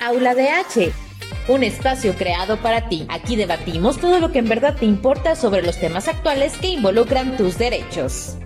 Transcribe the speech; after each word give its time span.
Aula 0.00 0.36
de 0.36 0.48
H, 0.48 0.92
un 1.48 1.64
espacio 1.64 2.14
creado 2.14 2.56
para 2.58 2.88
ti. 2.88 3.04
Aquí 3.08 3.34
debatimos 3.34 3.98
todo 3.98 4.20
lo 4.20 4.30
que 4.30 4.38
en 4.38 4.48
verdad 4.48 4.76
te 4.76 4.86
importa 4.86 5.34
sobre 5.34 5.62
los 5.62 5.78
temas 5.78 6.06
actuales 6.06 6.56
que 6.58 6.68
involucran 6.68 7.36
tus 7.36 7.58
derechos. 7.58 8.37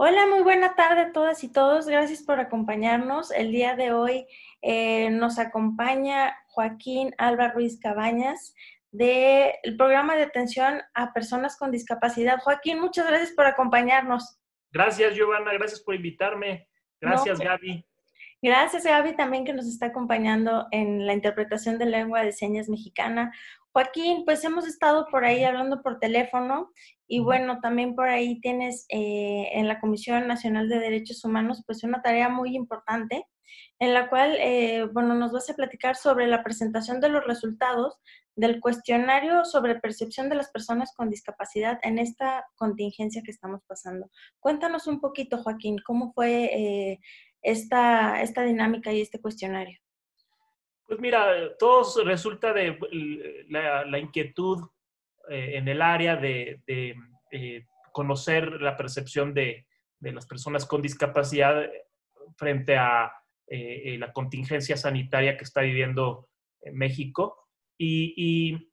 Hola, 0.00 0.28
muy 0.28 0.42
buena 0.42 0.76
tarde 0.76 1.00
a 1.00 1.12
todas 1.12 1.42
y 1.42 1.50
todos. 1.50 1.88
Gracias 1.88 2.22
por 2.22 2.38
acompañarnos. 2.38 3.32
El 3.32 3.50
día 3.50 3.74
de 3.74 3.92
hoy 3.92 4.28
eh, 4.62 5.10
nos 5.10 5.40
acompaña 5.40 6.36
Joaquín 6.46 7.16
Alba 7.18 7.48
Ruiz 7.48 7.80
Cabañas 7.80 8.54
del 8.92 9.76
programa 9.76 10.14
de 10.14 10.22
atención 10.22 10.82
a 10.94 11.12
personas 11.12 11.56
con 11.58 11.72
discapacidad. 11.72 12.38
Joaquín, 12.38 12.78
muchas 12.78 13.08
gracias 13.08 13.32
por 13.32 13.46
acompañarnos. 13.46 14.38
Gracias, 14.70 15.16
Giovanna. 15.16 15.52
Gracias 15.54 15.80
por 15.80 15.96
invitarme. 15.96 16.68
Gracias, 17.00 17.40
Gaby. 17.40 17.84
Gracias, 18.40 18.84
Gaby, 18.84 19.16
también 19.16 19.44
que 19.44 19.52
nos 19.52 19.66
está 19.66 19.86
acompañando 19.86 20.68
en 20.70 21.08
la 21.08 21.12
interpretación 21.12 21.76
de 21.76 21.86
lengua 21.86 22.22
de 22.22 22.30
señas 22.30 22.68
mexicana. 22.68 23.32
Joaquín, 23.72 24.24
pues 24.24 24.44
hemos 24.44 24.66
estado 24.66 25.06
por 25.10 25.24
ahí 25.24 25.44
hablando 25.44 25.82
por 25.82 25.98
teléfono 25.98 26.72
y 27.06 27.20
bueno, 27.20 27.60
también 27.60 27.94
por 27.94 28.08
ahí 28.08 28.40
tienes 28.40 28.86
eh, 28.88 29.50
en 29.52 29.68
la 29.68 29.80
Comisión 29.80 30.26
Nacional 30.26 30.68
de 30.68 30.78
Derechos 30.78 31.24
Humanos 31.24 31.62
pues 31.66 31.84
una 31.84 32.02
tarea 32.02 32.28
muy 32.28 32.56
importante 32.56 33.26
en 33.78 33.94
la 33.94 34.08
cual, 34.08 34.36
eh, 34.40 34.88
bueno, 34.92 35.14
nos 35.14 35.32
vas 35.32 35.48
a 35.50 35.54
platicar 35.54 35.96
sobre 35.96 36.26
la 36.26 36.42
presentación 36.42 37.00
de 37.00 37.08
los 37.08 37.24
resultados 37.24 37.98
del 38.34 38.60
cuestionario 38.60 39.44
sobre 39.44 39.80
percepción 39.80 40.28
de 40.28 40.36
las 40.36 40.50
personas 40.50 40.94
con 40.94 41.10
discapacidad 41.10 41.78
en 41.82 41.98
esta 41.98 42.46
contingencia 42.56 43.22
que 43.24 43.32
estamos 43.32 43.62
pasando. 43.66 44.10
Cuéntanos 44.40 44.86
un 44.86 45.00
poquito, 45.00 45.38
Joaquín, 45.38 45.78
cómo 45.84 46.12
fue 46.12 46.44
eh, 46.44 47.00
esta, 47.42 48.22
esta 48.22 48.42
dinámica 48.42 48.92
y 48.92 49.00
este 49.00 49.20
cuestionario. 49.20 49.78
Pues 50.88 51.00
mira, 51.00 51.54
todo 51.58 52.02
resulta 52.02 52.54
de 52.54 52.78
la, 53.50 53.98
inquietud 53.98 54.70
eh, 55.28 55.50
en 55.56 55.68
el 55.68 55.82
área 55.82 56.16
de, 56.16 56.62
eh, 56.66 57.66
conocer 57.92 58.62
la 58.62 58.74
percepción 58.74 59.34
de, 59.34 59.66
las 60.00 60.24
personas 60.24 60.64
con 60.64 60.80
discapacidad 60.80 61.70
frente 62.36 62.78
a 62.78 63.12
eh, 63.48 63.96
la 63.98 64.14
contingencia 64.14 64.78
sanitaria 64.78 65.36
que 65.36 65.44
está 65.44 65.60
viviendo 65.60 66.30
México. 66.72 67.48
Y, 67.76 68.72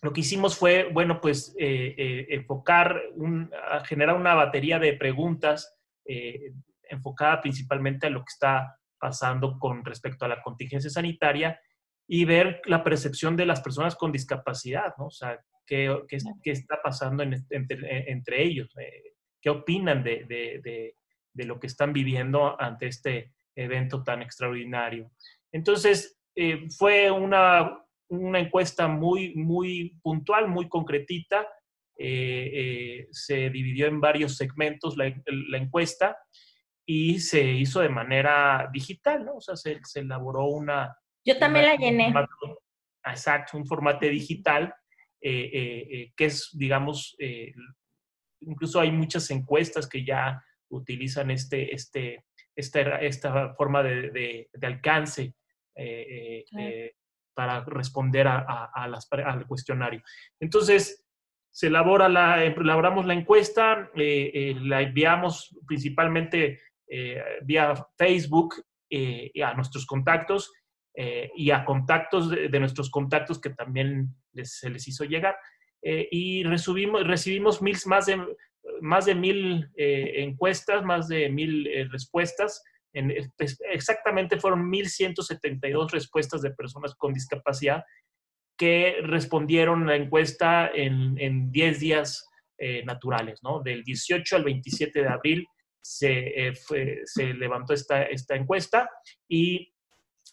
lo 0.00 0.12
que 0.12 0.20
hicimos 0.20 0.56
fue, 0.56 0.84
bueno, 0.84 1.20
pues 1.20 1.56
enfocar, 1.58 3.02
a 3.68 3.84
generar 3.84 4.14
una 4.14 4.36
batería 4.36 4.78
de 4.78 4.92
preguntas 4.92 5.76
enfocada 6.84 7.40
principalmente 7.40 8.06
a 8.06 8.10
lo 8.10 8.20
que 8.20 8.30
está 8.32 8.77
pasando 8.98 9.58
con 9.58 9.84
respecto 9.84 10.24
a 10.24 10.28
la 10.28 10.42
contingencia 10.42 10.90
sanitaria 10.90 11.58
y 12.08 12.24
ver 12.24 12.62
la 12.64 12.82
percepción 12.82 13.36
de 13.36 13.46
las 13.46 13.60
personas 13.60 13.94
con 13.94 14.10
discapacidad, 14.10 14.94
¿no? 14.96 15.06
O 15.06 15.10
sea, 15.10 15.38
qué, 15.66 15.94
qué, 16.08 16.18
qué 16.42 16.50
está 16.50 16.80
pasando 16.82 17.22
entre, 17.22 18.10
entre, 18.10 18.42
ellos, 18.42 18.74
eh, 18.78 19.12
qué 19.40 19.50
opinan 19.50 20.02
de, 20.02 20.24
de, 20.24 20.94
de, 21.34 21.44
lo 21.44 21.60
que 21.60 21.66
están 21.66 21.92
viviendo 21.92 22.60
ante 22.60 22.86
este 22.86 23.34
evento 23.54 24.02
tan 24.02 24.22
extraordinario. 24.22 25.12
Entonces, 25.52 26.18
eh, 26.34 26.66
fue 26.70 27.10
una, 27.10 27.78
una, 28.08 28.38
encuesta 28.38 28.88
muy, 28.88 29.34
muy 29.34 29.98
puntual, 30.02 30.48
muy 30.48 30.68
concretita. 30.68 31.46
Eh, 31.98 33.06
se 33.10 33.50
dividió 33.50 33.86
en 33.86 34.00
varios 34.00 34.36
segmentos 34.36 34.96
la, 34.96 35.12
la 35.26 35.58
encuesta 35.58 36.16
y 36.90 37.20
se 37.20 37.42
hizo 37.42 37.80
de 37.80 37.90
manera 37.90 38.70
digital, 38.72 39.22
¿no? 39.22 39.34
O 39.34 39.40
sea, 39.42 39.56
se, 39.56 39.78
se 39.84 40.00
elaboró 40.00 40.46
una... 40.46 40.96
Yo 41.22 41.38
también 41.38 41.66
la 41.66 41.76
llené. 41.76 42.14
exacto, 43.04 43.58
un 43.58 43.66
formato 43.66 44.06
digital 44.06 44.74
eh, 45.20 45.50
eh, 45.52 45.88
eh, 45.90 46.12
que 46.16 46.24
es, 46.24 46.48
digamos, 46.54 47.14
incluso 48.40 48.80
hay 48.80 48.90
muchas 48.90 49.30
encuestas 49.30 49.86
que 49.86 50.02
ya 50.02 50.42
utilizan 50.70 51.30
este, 51.30 51.74
este, 51.74 52.24
esta, 52.56 52.80
esta 53.00 53.54
forma 53.54 53.82
de, 53.82 54.48
de, 54.50 54.66
alcance 54.66 55.34
para 57.34 57.64
responder 57.66 58.28
a, 58.28 58.70
a, 58.72 58.88
las, 58.88 59.06
al 59.12 59.46
cuestionario. 59.46 60.02
Entonces, 60.40 61.04
se 61.50 61.66
elabora 61.66 62.08
la, 62.08 62.42
elaboramos 62.44 63.04
la 63.04 63.14
encuesta, 63.14 63.90
la 63.94 64.80
enviamos 64.80 65.54
principalmente 65.66 66.60
eh, 66.90 67.22
vía 67.42 67.74
Facebook 67.98 68.54
eh, 68.90 69.30
a 69.44 69.52
nuestros 69.52 69.84
contactos 69.84 70.50
eh, 70.94 71.30
y 71.36 71.50
a 71.50 71.64
contactos 71.64 72.30
de, 72.30 72.60
nuestros 72.60 72.90
contactos 72.90 73.40
que 73.40 73.50
también 73.50 74.14
se 74.42 74.70
les 74.70 74.88
hizo 74.88 75.04
llegar. 75.04 75.36
y 75.82 76.42
recibimos, 76.44 77.06
recibimos 77.06 77.62
mil, 77.62 77.76
más, 77.86 78.06
de, 78.06 78.18
más 78.80 79.06
de 79.06 79.14
mil 79.14 79.70
encuestas, 79.76 80.82
más 80.84 81.08
de 81.08 81.28
mil 81.28 81.68
respuestas. 81.90 82.62
En, 82.94 83.12
exactamente 83.70 84.40
fueron 84.40 84.70
1.172 84.72 85.90
respuestas 85.90 86.40
de 86.42 86.50
personas 86.50 86.94
con 86.96 87.12
discapacidad 87.12 87.84
que 88.56 88.96
respondieron 89.02 89.86
la 89.86 89.94
encuesta 89.94 90.68
en, 90.74 91.16
en 91.20 91.52
10 91.52 91.80
días 91.80 92.26
naturales, 92.84 93.38
¿no? 93.44 93.62
Del 93.62 93.84
18 93.84 94.34
al 94.34 94.42
27 94.42 95.00
de 95.00 95.08
abril 95.08 95.46
se, 95.88 96.48
eh, 96.48 96.52
se 97.04 97.32
levantó 97.32 97.72
esta, 97.72 98.02
esta 98.02 98.36
encuesta 98.36 98.90
y 99.26 99.72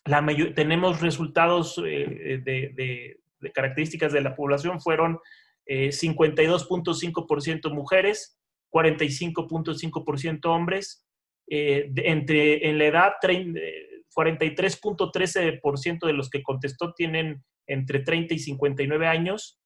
la 0.03 0.21
tenemos 0.53 0.99
resultados 0.99 1.81
eh, 1.83 2.41
de, 2.43 2.73
de, 2.75 3.21
características 3.53 4.11
de 4.11 4.19
la 4.19 4.35
población, 4.35 4.81
fueron 4.81 5.17
52.5% 5.65 7.65
eh, 7.65 7.69
mujeres, 7.73 8.37
45.5% 8.69 10.45
hombres, 10.45 11.07
entre, 11.47 12.67
en 12.67 12.77
la 12.77 12.85
edad 12.85 13.13
43.13% 13.23 16.05
de 16.05 16.13
los 16.13 16.29
que 16.29 16.43
contestó 16.43 16.93
tienen 16.93 17.45
entre 17.65 18.01
30 18.01 18.33
y 18.33 18.39
59 18.39 19.07
años 19.07 19.57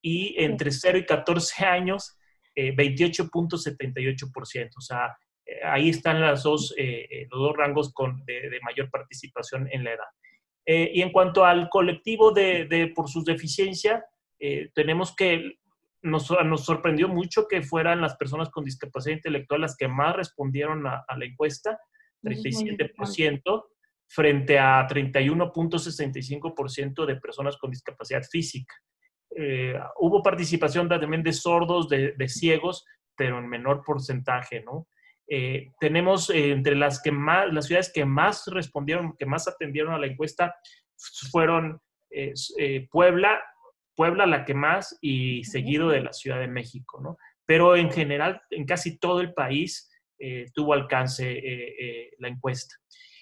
y 0.00 0.34
entre 0.42 0.70
0 0.70 0.96
y 0.98 1.04
14 1.04 1.66
años 1.66 2.16
28.78%. 2.56 4.70
O 4.76 4.80
sea, 4.80 5.08
eh, 5.08 5.25
ahí 5.64 5.90
están 5.90 6.20
las 6.20 6.42
dos, 6.42 6.74
eh, 6.76 7.06
eh, 7.10 7.28
los 7.30 7.40
dos 7.40 7.56
rangos 7.56 7.92
con, 7.92 8.24
de, 8.24 8.58
mayor 8.62 8.90
participación 8.90 9.68
en 9.70 9.84
la 9.84 9.92
edad. 9.92 10.08
y 10.66 11.00
en 11.00 11.12
cuanto 11.12 11.44
al 11.44 11.68
colectivo 11.68 12.32
de, 12.32 12.92
por 12.94 13.08
sus 13.08 13.24
deficiencias, 13.24 14.02
tenemos 14.74 15.14
que 15.14 15.58
nos, 16.02 16.30
nos, 16.44 16.64
sorprendió 16.64 17.08
mucho 17.08 17.46
que 17.48 17.62
fueran 17.62 18.00
las 18.00 18.16
personas 18.16 18.50
con 18.50 18.64
discapacidad 18.64 19.16
intelectual 19.16 19.60
las 19.60 19.76
que 19.76 19.88
más 19.88 20.16
respondieron 20.16 20.86
a, 20.86 21.04
la 21.16 21.24
encuesta, 21.24 21.78
37%, 22.22 23.64
frente 24.08 24.58
a 24.58 24.86
31.65% 24.88 27.06
de 27.06 27.16
personas 27.16 27.56
con 27.56 27.70
discapacidad 27.70 28.24
física. 28.24 28.74
hubo 29.98 30.22
participación 30.22 30.88
también 30.88 31.22
de 31.22 31.32
sordos, 31.32 31.88
de, 31.88 32.12
de, 32.12 32.28
ciegos, 32.28 32.84
pero 33.16 33.38
en 33.38 33.48
menor 33.48 33.82
porcentaje, 33.84 34.62
¿no? 34.62 34.86
Eh, 35.28 35.72
tenemos 35.80 36.30
eh, 36.30 36.52
entre 36.52 36.76
las, 36.76 37.02
que 37.02 37.10
más, 37.10 37.52
las 37.52 37.66
ciudades 37.66 37.90
que 37.92 38.04
más 38.04 38.46
respondieron, 38.46 39.16
que 39.16 39.26
más 39.26 39.48
atendieron 39.48 39.92
a 39.92 39.98
la 39.98 40.06
encuesta, 40.06 40.54
fueron 41.30 41.80
eh, 42.10 42.32
Puebla, 42.90 43.42
Puebla 43.94 44.26
la 44.26 44.44
que 44.44 44.54
más 44.54 44.96
y 45.00 45.44
seguido 45.44 45.88
de 45.88 46.02
la 46.02 46.12
Ciudad 46.12 46.38
de 46.38 46.48
México, 46.48 47.00
¿no? 47.00 47.18
Pero 47.44 47.76
en 47.76 47.90
general, 47.90 48.40
en 48.50 48.64
casi 48.64 48.98
todo 48.98 49.20
el 49.20 49.32
país 49.32 49.90
tuvo 50.54 50.72
alcance 50.72 51.42
la 52.18 52.28
encuesta. 52.28 52.74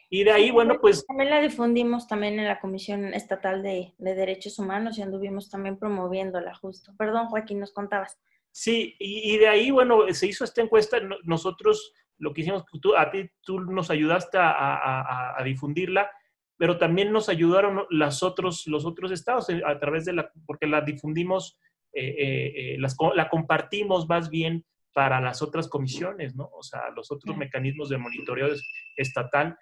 Y 0.08 0.22
de 0.22 0.30
ahí, 0.30 0.50
bueno, 0.52 0.78
pues... 0.80 1.04
También 1.06 1.30
la 1.30 1.40
difundimos 1.40 2.06
también 2.06 2.38
en 2.38 2.46
la 2.46 2.60
Comisión 2.60 3.12
Estatal 3.12 3.62
de, 3.62 3.94
de 3.98 4.14
Derechos 4.14 4.58
Humanos 4.58 4.96
y 4.96 5.02
anduvimos 5.02 5.50
también 5.50 5.76
promoviéndola 5.76 6.54
justo. 6.54 6.92
Perdón, 6.96 7.26
Joaquín, 7.26 7.58
nos 7.58 7.72
contabas. 7.72 8.18
Sí, 8.56 8.94
y, 9.00 9.36
de 9.36 9.48
ahí, 9.48 9.72
bueno, 9.72 10.02
se 10.12 10.28
hizo 10.28 10.44
esta 10.44 10.62
encuesta, 10.62 11.00
nosotros 11.24 11.92
lo 12.18 12.32
que 12.32 12.42
hicimos, 12.42 12.64
tú, 12.80 12.96
a 12.96 13.10
ti 13.10 13.28
tú 13.42 13.58
nos 13.58 13.90
ayudaste 13.90 14.38
a, 14.40 15.36
difundirla, 15.44 16.08
pero 16.56 16.78
también 16.78 17.10
nos 17.10 17.28
ayudaron 17.28 17.84
las 17.90 18.22
otros, 18.22 18.68
los 18.68 18.86
otros 18.86 19.10
estados 19.10 19.50
eh, 19.50 19.60
a 19.66 19.76
través 19.80 20.04
de 20.04 20.12
la, 20.12 20.30
porque 20.46 20.68
la 20.68 20.82
difundimos, 20.82 21.58
eh, 21.92 22.76
eh, 22.76 22.78
la 22.78 23.28
compartimos 23.28 24.08
más 24.08 24.30
bien 24.30 24.64
para 24.92 25.20
las 25.20 25.42
otras 25.42 25.66
comisiones, 25.66 26.36
¿no? 26.36 26.48
O 26.56 26.62
sea, 26.62 26.90
los 26.94 27.10
otros 27.10 27.36
mecanismos 27.36 27.88
de 27.88 27.98
monitoreo 27.98 28.54
estatal. 28.96 29.58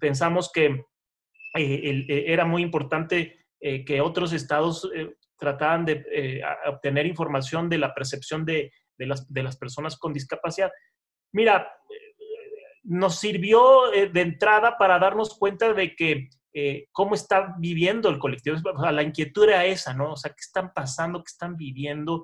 pensamos 0.00 0.50
que 0.52 0.82
era 1.54 2.44
muy 2.44 2.62
importante 2.62 3.46
que 3.60 4.00
otros 4.00 4.32
estados 4.32 4.90
trataban 5.40 5.84
de 5.84 6.42
obtener 6.66 7.06
información 7.06 7.68
de 7.68 7.78
la 7.78 7.94
percepción 7.94 8.44
de, 8.44 8.72
las, 8.98 9.32
de 9.32 9.42
las 9.42 9.56
personas 9.56 9.96
con 9.96 10.12
discapacidad. 10.12 10.70
Mira, 11.32 11.72
nos 12.82 13.18
sirvió 13.18 13.90
de 13.90 14.20
entrada 14.20 14.76
para 14.76 14.98
darnos 14.98 15.38
cuenta 15.38 15.72
de 15.72 15.94
que 15.94 16.28
eh, 16.52 16.88
cómo 16.90 17.14
está 17.14 17.54
viviendo 17.58 18.08
el 18.08 18.18
colectivo. 18.18 18.56
la 18.90 19.02
inquietud 19.02 19.44
era 19.44 19.64
esa, 19.64 19.94
¿no? 19.94 20.12
O 20.12 20.16
sea, 20.16 20.32
¿qué 20.32 20.40
están 20.40 20.72
pasando? 20.74 21.20
¿Qué 21.20 21.30
están 21.30 21.56
viviendo? 21.56 22.22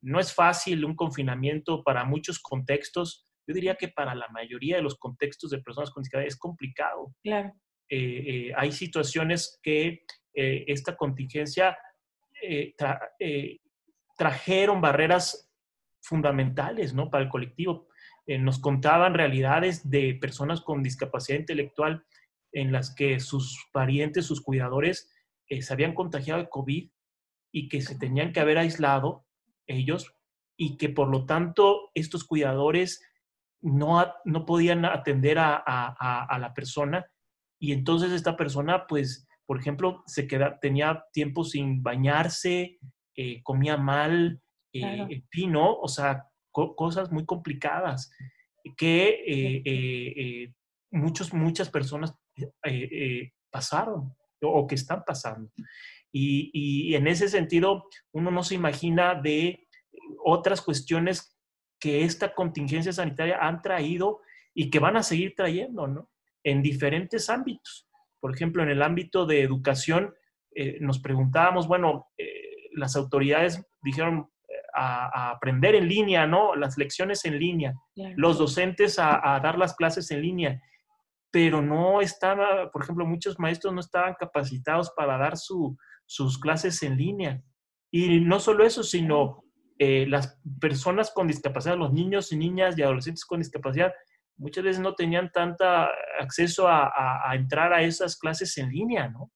No 0.00 0.20
es 0.20 0.32
fácil 0.32 0.84
un 0.84 0.94
confinamiento 0.94 1.82
para 1.82 2.04
muchos 2.04 2.38
contextos. 2.38 3.26
Yo 3.48 3.54
diría 3.54 3.74
que 3.74 3.88
para 3.88 4.14
la 4.14 4.28
mayoría 4.28 4.76
de 4.76 4.82
los 4.82 4.96
contextos 4.96 5.50
de 5.50 5.58
personas 5.58 5.90
con 5.90 6.02
discapacidad 6.02 6.28
es 6.28 6.38
complicado. 6.38 7.12
Claro. 7.22 7.52
Eh, 7.88 8.24
eh, 8.48 8.52
hay 8.56 8.70
situaciones 8.72 9.58
que 9.62 10.04
esta 10.36 10.96
contingencia 10.96 11.78
trajeron 14.16 14.80
barreras 14.80 15.50
fundamentales, 16.00 16.94
¿no? 16.94 17.10
Para 17.10 17.24
el 17.24 17.30
colectivo. 17.30 17.88
nos 18.26 18.58
contaban 18.58 19.14
realidades 19.14 19.88
de 19.90 20.14
personas 20.20 20.60
con 20.60 20.82
discapacidad 20.82 21.38
intelectual 21.38 22.04
en 22.54 22.72
las 22.72 22.94
que 22.94 23.20
sus 23.20 23.66
parientes, 23.72 24.26
sus 24.26 24.40
cuidadores, 24.40 25.12
eh, 25.48 25.60
se 25.60 25.72
habían 25.72 25.94
contagiado 25.94 26.40
de 26.40 26.48
COVID 26.48 26.90
y 27.52 27.68
que 27.68 27.82
se 27.82 27.98
tenían 27.98 28.32
que 28.32 28.40
haber 28.40 28.58
aislado 28.58 29.26
ellos 29.66 30.14
y 30.56 30.76
que 30.76 30.88
por 30.88 31.08
lo 31.08 31.26
tanto 31.26 31.90
estos 31.94 32.24
cuidadores 32.24 33.02
no, 33.60 34.06
no 34.24 34.46
podían 34.46 34.84
atender 34.84 35.38
a, 35.38 36.38
la 36.38 36.54
persona 36.54 37.06
y 37.58 37.72
entonces 37.72 38.12
esta 38.12 38.36
persona 38.36 38.86
pues 38.86 39.26
por 39.46 39.58
ejemplo 39.58 40.02
se 40.06 40.26
queda, 40.26 40.58
tenía 40.60 41.04
tiempo 41.12 41.44
sin 41.44 41.82
bañarse, 41.82 42.78
eh, 43.16 43.42
comía 43.42 43.76
mal, 43.76 44.40
eh, 44.72 45.22
pino, 45.30 45.78
o 45.78 45.88
sea, 45.88 46.24
cosas 46.50 47.12
muy 47.12 47.24
complicadas 47.24 48.10
que 48.76 50.52
muchos, 50.94 51.32
muchas 51.32 51.68
personas 51.68 52.14
eh, 52.36 52.88
eh, 52.90 53.32
pasaron 53.50 54.14
o 54.42 54.66
que 54.66 54.74
están 54.74 55.04
pasando. 55.04 55.50
Y, 56.12 56.94
en 56.94 57.06
ese 57.08 57.28
sentido, 57.28 57.88
uno 58.12 58.30
no 58.30 58.42
se 58.42 58.54
imagina 58.54 59.14
de 59.14 59.66
otras 60.24 60.60
cuestiones 60.60 61.36
que 61.80 62.04
esta 62.04 62.34
contingencia 62.34 62.92
sanitaria 62.92 63.38
han 63.40 63.62
traído 63.62 64.20
y 64.54 64.70
que 64.70 64.78
van 64.78 64.96
a 64.96 65.02
seguir 65.02 65.34
trayendo, 65.34 65.86
¿no? 65.86 66.10
En 66.44 66.62
diferentes 66.62 67.28
ámbitos. 67.30 67.88
Por 68.24 68.34
ejemplo, 68.34 68.62
en 68.62 68.70
el 68.70 68.82
ámbito 68.82 69.26
de 69.26 69.42
educación, 69.42 70.14
eh, 70.54 70.78
nos 70.80 70.98
preguntábamos, 70.98 71.68
bueno, 71.68 72.08
las 72.72 72.96
autoridades 72.96 73.62
dijeron 73.82 74.30
a, 74.74 75.32
aprender 75.32 75.74
en 75.74 75.86
línea, 75.86 76.26
¿no? 76.26 76.54
Las 76.56 76.78
lecciones 76.78 77.26
en 77.26 77.38
línea, 77.38 77.74
los 78.16 78.38
docentes 78.38 78.98
a, 78.98 79.34
a, 79.34 79.40
dar 79.40 79.58
las 79.58 79.76
clases 79.76 80.10
en 80.10 80.22
línea 80.22 80.60
pero 81.34 81.60
no 81.60 82.00
estaba, 82.00 82.70
por 82.70 82.84
ejemplo, 82.84 83.04
muchos 83.04 83.40
maestros 83.40 83.74
no 83.74 83.80
estaban 83.80 84.14
capacitados 84.14 84.92
para 84.96 85.18
dar 85.18 85.34
sus 85.36 86.38
clases 86.38 86.80
en 86.84 86.96
línea. 86.96 87.42
Y 87.90 88.20
no 88.20 88.38
solo 88.38 88.64
eso, 88.64 88.84
sino 88.84 89.42
eh, 89.80 90.06
las 90.08 90.40
personas 90.60 91.10
con 91.10 91.26
discapacidad, 91.26 91.76
los 91.76 91.92
niños 91.92 92.30
y 92.30 92.36
niñas 92.36 92.78
y 92.78 92.82
adolescentes 92.82 93.24
con 93.24 93.40
discapacidad, 93.40 93.92
muchas 94.36 94.64
veces 94.64 94.80
no 94.80 94.94
tenían 94.94 95.30
tanta 95.30 95.90
acceso 96.18 96.68
a, 96.68 97.30
entrar 97.34 97.72
a 97.72 97.82
esas 97.82 98.16
clases 98.16 98.56
en 98.58 98.70
línea, 98.70 99.08
¿no? 99.08 99.30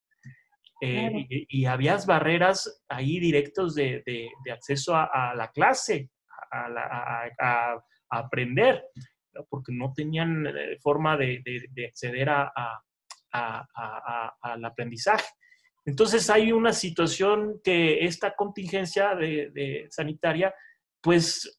Eh, 0.81 1.27
y, 1.29 1.65
había 1.65 1.97
barreras 2.07 2.85
ahí 2.89 3.19
directos 3.19 3.75
de, 3.75 4.31
acceso 4.53 4.95
a, 4.95 5.35
la 5.35 5.51
clase, 5.51 6.11
a, 6.53 7.77
aprender 8.11 8.85
porque 9.49 9.73
no 9.73 9.93
tenían 9.93 10.47
eh, 10.47 10.79
forma 10.81 11.17
de, 11.17 11.43
acceder 11.89 12.29
al 12.31 12.55
aprendizaje. 14.65 15.27
Entonces 15.85 16.29
hay 16.29 16.53
una 16.53 16.73
situación 16.73 17.61
que 17.65 18.05
esta 18.05 18.35
contingencia 18.35 19.15
de, 19.15 19.87
sanitaria, 19.91 20.55
pues 21.01 21.58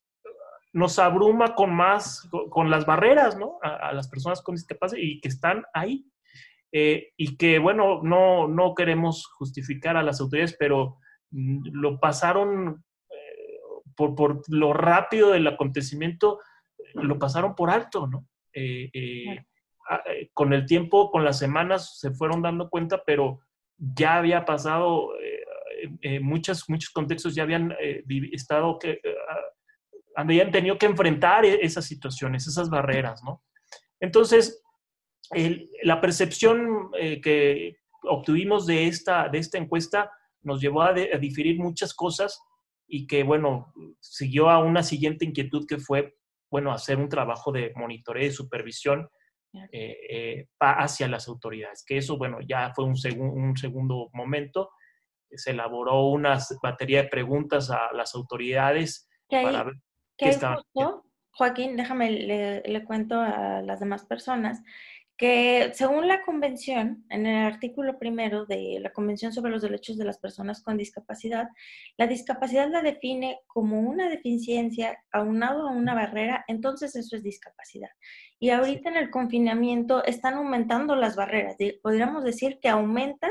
nos 0.73 0.99
abruma 0.99 1.55
con 1.55 1.73
más, 1.73 2.29
con, 2.49 2.69
las 2.69 2.85
barreras, 2.85 3.37
¿no? 3.37 3.57
A, 3.61 3.93
las 3.93 4.07
personas 4.07 4.41
con 4.41 4.55
discapacidad 4.55 5.01
y 5.01 5.19
que 5.19 5.29
están 5.29 5.63
ahí. 5.73 6.05
Eh, 6.71 7.13
y 7.17 7.35
que, 7.37 7.57
bueno, 7.57 8.01
no, 8.03 8.47
no 8.47 8.75
queremos 8.75 9.25
justificar 9.25 9.97
a 9.97 10.03
las 10.03 10.21
autoridades, 10.21 10.55
pero 10.59 10.97
mm, 11.31 11.69
lo 11.71 11.99
pasaron 11.99 12.83
eh, 13.09 13.59
por, 13.95 14.13
por, 14.13 14.41
lo 14.49 14.73
rápido 14.73 15.31
del 15.31 15.47
acontecimiento, 15.47 16.39
lo 16.93 17.17
pasaron 17.17 17.55
por 17.55 17.71
alto, 17.71 18.05
¿no? 18.07 18.27
Eh, 18.53 18.89
eh, 18.93 19.45
ah, 19.89 20.03
eh, 20.07 20.29
con 20.33 20.53
el 20.53 20.65
tiempo, 20.65 21.11
con 21.11 21.23
las 21.23 21.37
semanas, 21.39 21.99
se 21.99 22.11
fueron 22.11 22.41
dando 22.41 22.69
cuenta, 22.69 23.03
pero 23.05 23.39
ya 23.77 24.17
había 24.17 24.43
pasado, 24.43 25.13
muchos, 26.21 26.69
muchos 26.69 26.89
contextos 26.89 27.33
ya 27.33 27.43
habían 27.43 27.73
estado 28.33 28.77
que, 28.77 28.99
habían 30.19 30.51
tenido 30.51 30.77
que 30.77 30.85
enfrentar 30.85 31.45
e, 31.45 31.59
esas 31.61 31.85
situaciones, 31.85 32.47
esas 32.47 32.69
barreras, 32.69 33.23
¿no? 33.23 33.43
Entonces, 33.99 34.63
la 35.83 36.01
percepción 36.01 36.89
que 37.21 37.75
obtuvimos 38.03 38.65
de 38.65 38.87
esta, 38.87 39.27
de 39.27 39.37
esta 39.37 39.57
encuesta 39.57 40.09
nos 40.41 40.61
llevó 40.61 40.81
a, 40.81 40.89
a, 40.89 41.17
diferir 41.17 41.59
muchas 41.59 41.93
cosas 41.93 42.41
y 42.87 43.05
que, 43.05 43.23
bueno, 43.23 43.73
siguió 43.99 44.49
a 44.49 44.59
una 44.59 44.81
siguiente 44.81 45.25
inquietud 45.25 45.67
que 45.67 45.77
fue 45.77 46.15
bueno, 46.49 46.71
hacer 46.71 46.97
un 46.97 47.09
trabajo 47.09 47.51
de 47.51 47.71
monitoreo 47.75 48.27
y 48.27 48.31
supervisión 48.31 49.07
eh, 49.71 49.97
eh, 50.09 50.47
hacia 50.59 51.07
las 51.07 51.27
autoridades, 51.27 51.83
que 51.85 51.97
eso, 51.97 52.17
bueno, 52.17 52.39
ya 52.47 52.71
fue 52.73 52.85
un, 52.85 52.95
un 53.19 53.57
segundo 53.57 54.09
momento. 54.13 54.71
Se 55.31 55.51
elaboró 55.51 56.07
una 56.07 56.39
batería 56.61 57.03
de 57.03 57.09
preguntas 57.09 57.69
a 57.69 57.91
las 57.93 58.15
autoridades 58.15 59.07
para 59.29 59.63
ver 59.63 59.75
qué 60.19 60.29
estaban. 60.29 60.59
Joaquín, 61.31 61.77
déjame, 61.77 62.11
le, 62.11 62.61
le, 62.61 62.83
cuento 62.83 63.19
a 63.21 63.61
las 63.61 63.79
demás 63.79 64.05
personas 64.05 64.61
que 65.19 65.71
según 65.73 66.07
la 66.07 66.21
convención, 66.21 67.03
en 67.09 67.25
el 67.25 67.45
artículo 67.45 67.99
primero 67.99 68.45
de 68.45 68.79
la 68.79 68.91
Convención 68.91 69.33
sobre 69.33 69.51
los 69.51 69.61
Derechos 69.61 69.97
de 69.97 70.05
las 70.05 70.17
Personas 70.17 70.63
con 70.63 70.77
Discapacidad, 70.77 71.49
la 71.97 72.07
discapacidad 72.07 72.69
la 72.69 72.81
define 72.81 73.39
como 73.45 73.81
una 73.81 74.07
deficiencia 74.09 74.97
aunado 75.11 75.67
a 75.67 75.71
una 75.71 75.93
barrera, 75.93 76.45
entonces 76.47 76.95
eso 76.95 77.17
es 77.17 77.23
discapacidad. 77.23 77.89
Y 78.39 78.51
ahorita 78.51 78.91
en 78.91 78.95
el 78.95 79.11
confinamiento 79.11 80.05
están 80.05 80.35
aumentando 80.35 80.95
las 80.95 81.17
barreras. 81.17 81.57
Podríamos 81.83 82.23
decir 82.23 82.59
que 82.61 82.69
aumenta 82.69 83.29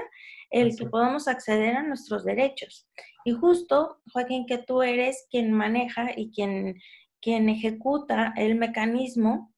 el 0.50 0.76
que 0.76 0.86
podamos 0.86 1.28
acceder 1.28 1.76
a 1.76 1.82
nuestros 1.82 2.24
derechos. 2.24 2.88
Y 3.24 3.32
justo, 3.32 4.00
Joaquín, 4.12 4.46
que 4.46 4.58
tú 4.58 4.82
eres 4.82 5.26
quien 5.30 5.52
maneja 5.52 6.10
y 6.16 6.30
quien, 6.30 6.80
quien 7.20 7.48
ejecuta 7.48 8.32
el 8.36 8.54
mecanismo 8.54 9.52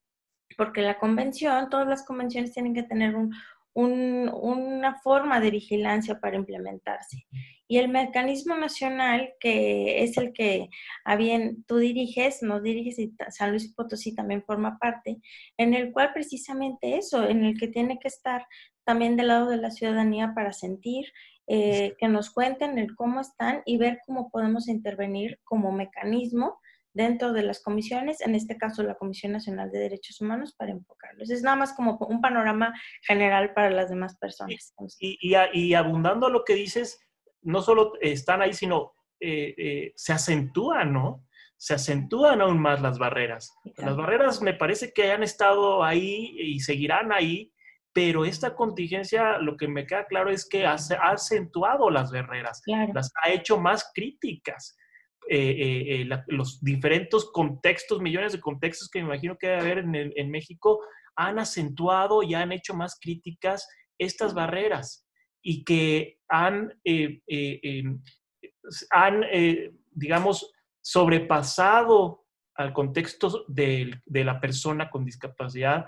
porque 0.57 0.83
la 0.83 0.99
convención, 0.99 1.71
todas 1.71 1.89
las 1.89 2.05
convenciones 2.05 2.53
tienen 2.53 2.75
que 2.75 2.83
tener 2.83 3.15
una 3.73 5.01
forma 5.03 5.41
de 5.41 5.51
vigilancia 5.51 6.19
para 6.21 6.37
implementarse. 6.37 7.27
Y 7.69 7.79
el 7.79 7.89
mecanismo 7.89 8.57
nacional, 8.57 9.33
que 9.39 10.03
es 10.03 10.17
el 10.17 10.33
que 10.33 10.69
a 11.05 11.17
bien 11.17 11.65
tú 11.67 11.77
diriges, 11.79 12.43
nos 12.43 12.63
diriges 12.63 12.99
y 12.99 13.15
San 13.31 13.51
Luis 13.51 13.73
Potosí 13.73 14.15
también 14.15 14.43
forma 14.43 14.77
parte, 14.79 15.19
en 15.57 15.75
el 15.75 15.93
cual 15.93 16.13
precisamente 16.13 16.99
eso, 16.99 17.27
en 17.29 17.45
el 17.45 17.59
que 17.59 17.69
tiene 17.69 17.99
que 17.99 18.09
estar 18.09 18.45
también 18.91 19.17
del 19.17 19.29
lado 19.29 19.49
de 19.49 19.57
la 19.57 19.71
ciudadanía 19.71 20.33
para 20.35 20.53
sentir, 20.53 21.13
eh, 21.47 21.95
que 21.97 22.09
nos 22.09 22.31
cuenten 22.31 22.77
el 22.77 22.97
cómo 22.97 23.21
están 23.21 23.63
y 23.65 23.77
ver 23.77 24.01
cómo 24.05 24.31
podemos 24.31 24.67
intervenir 24.67 25.39
como 25.45 25.71
mecanismo 25.71 26.59
dentro 26.93 27.33
de 27.33 27.45
las 27.45 27.63
comisiones, 27.63 28.21
en 28.21 28.35
este 28.35 28.59
caso 28.59 28.83
la 28.83 28.97
Comisión 28.97 29.31
Nacional 29.31 29.71
de 29.71 29.79
Derechos 29.79 30.21
Humanos, 30.21 30.57
para 30.59 30.73
enfocarlos. 30.73 31.31
Es 31.31 31.45
nada 31.45 31.55
más 31.55 31.73
como 31.73 31.99
un 31.99 32.21
panorama 32.21 32.75
general 33.03 33.55
para 33.55 33.71
las 33.71 33.91
demás 33.91 34.17
personas. 34.19 34.75
Y, 34.99 35.17
y, 35.21 35.75
abundando 35.75 36.27
a 36.27 36.31
lo 36.31 36.43
que 36.43 36.57
dices, 36.57 36.99
no 37.43 37.63
solo 37.63 37.93
están 38.01 38.43
ahí, 38.43 38.55
sino 38.55 38.93
eh, 39.21 39.55
eh, 39.57 39.93
se 39.95 40.15
acentúan, 40.15 40.93
¿no? 40.93 41.25
Se 41.57 41.75
acentúan 41.75 42.41
aún 42.41 42.59
más 42.59 42.83
las 42.83 42.99
barreras. 42.99 43.55
Las 43.77 43.97
barreras 43.97 44.43
me 44.43 44.55
parece 44.55 44.93
que 44.93 45.13
han 45.13 45.23
estado 45.23 45.85
ahí 45.85 46.35
y 46.37 46.59
seguirán 46.59 47.13
ahí, 47.13 47.53
pero 47.93 48.25
esta 48.25 48.55
contingencia, 48.55 49.39
lo 49.39 49.57
que 49.57 49.69
me 49.69 49.87
queda 49.87 50.07
claro 50.07 50.31
es 50.31 50.49
que 50.49 50.67
ha, 50.67 50.75
acentuado 50.75 51.91
las 51.91 52.13
barreras, 52.13 52.63
las 52.95 53.13
ha 53.23 53.31
hecho 53.31 53.59
más 53.59 53.91
críticas. 53.95 54.77
Eh, 55.29 55.37
eh, 55.39 56.03
eh, 56.03 56.09
los 56.27 56.61
diferentes 56.61 57.25
contextos, 57.27 58.01
millones 58.01 58.33
de 58.33 58.41
contextos 58.41 58.89
que 58.89 59.01
me 59.01 59.07
imagino 59.07 59.37
que 59.39 59.47
debe 59.47 59.61
haber 59.61 59.79
en, 59.79 59.95
en, 59.95 60.31
México, 60.31 60.81
han 61.15 61.39
acentuado 61.39 62.23
y 62.23 62.35
han 62.35 62.53
hecho 62.53 62.75
más 62.75 62.99
críticas 62.99 63.69
estas 63.99 64.35
barreras 64.35 65.07
y 65.43 65.65
que 65.65 66.19
han, 66.29 66.73
eh, 66.85 67.21
eh, 67.27 67.61
em, 67.63 68.03
han 68.91 69.25
digamos, 69.91 70.53
sobrepasado 70.81 72.25
al 72.55 72.73
contexto 72.73 73.45
de, 73.49 74.01
la 74.07 74.41
persona 74.41 74.91
con 74.91 75.05
discapacidad 75.05 75.87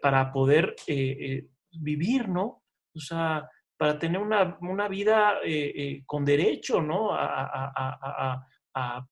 para 0.00 0.32
poder 0.32 0.74
vivir, 1.70 2.28
¿no? 2.28 2.62
O 2.94 3.00
sea, 3.00 3.48
para 3.76 3.98
tener 3.98 4.20
una, 4.20 4.88
vida 4.88 5.34
con 6.06 6.24
derecho, 6.24 6.80
¿no? 6.80 7.10
A, 7.12 8.46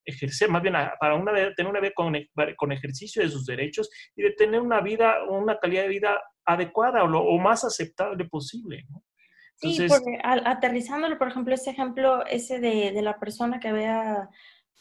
ejercer, 0.06 0.48
más 0.48 0.62
bien 0.62 0.74
para 0.98 1.16
una, 1.16 1.32
tener 1.54 1.70
una 1.70 1.80
vida 1.80 1.92
con, 1.94 2.14
con, 2.56 2.72
ejercicio 2.72 3.22
de 3.22 3.28
sus 3.28 3.44
derechos 3.44 3.90
y 4.16 4.22
de 4.22 4.30
tener 4.32 4.58
una 4.58 4.80
vida, 4.80 5.16
una 5.28 5.58
calidad 5.58 5.82
de 5.82 5.88
vida 5.88 6.18
adecuada 6.46 7.04
o 7.04 7.06
lo 7.06 7.24
más 7.36 7.62
aceptable 7.62 8.24
posible, 8.24 8.86
¿no? 8.88 9.02
sí, 9.60 9.86
porque 9.88 10.18
aterrizándolo, 10.22 11.18
por 11.18 11.28
ejemplo, 11.28 11.54
ese 11.54 11.70
ejemplo, 11.70 12.24
ese 12.26 12.60
de, 12.60 12.92
de, 12.92 13.02
la 13.02 13.18
persona 13.18 13.60
que 13.60 13.68
había, 13.68 14.30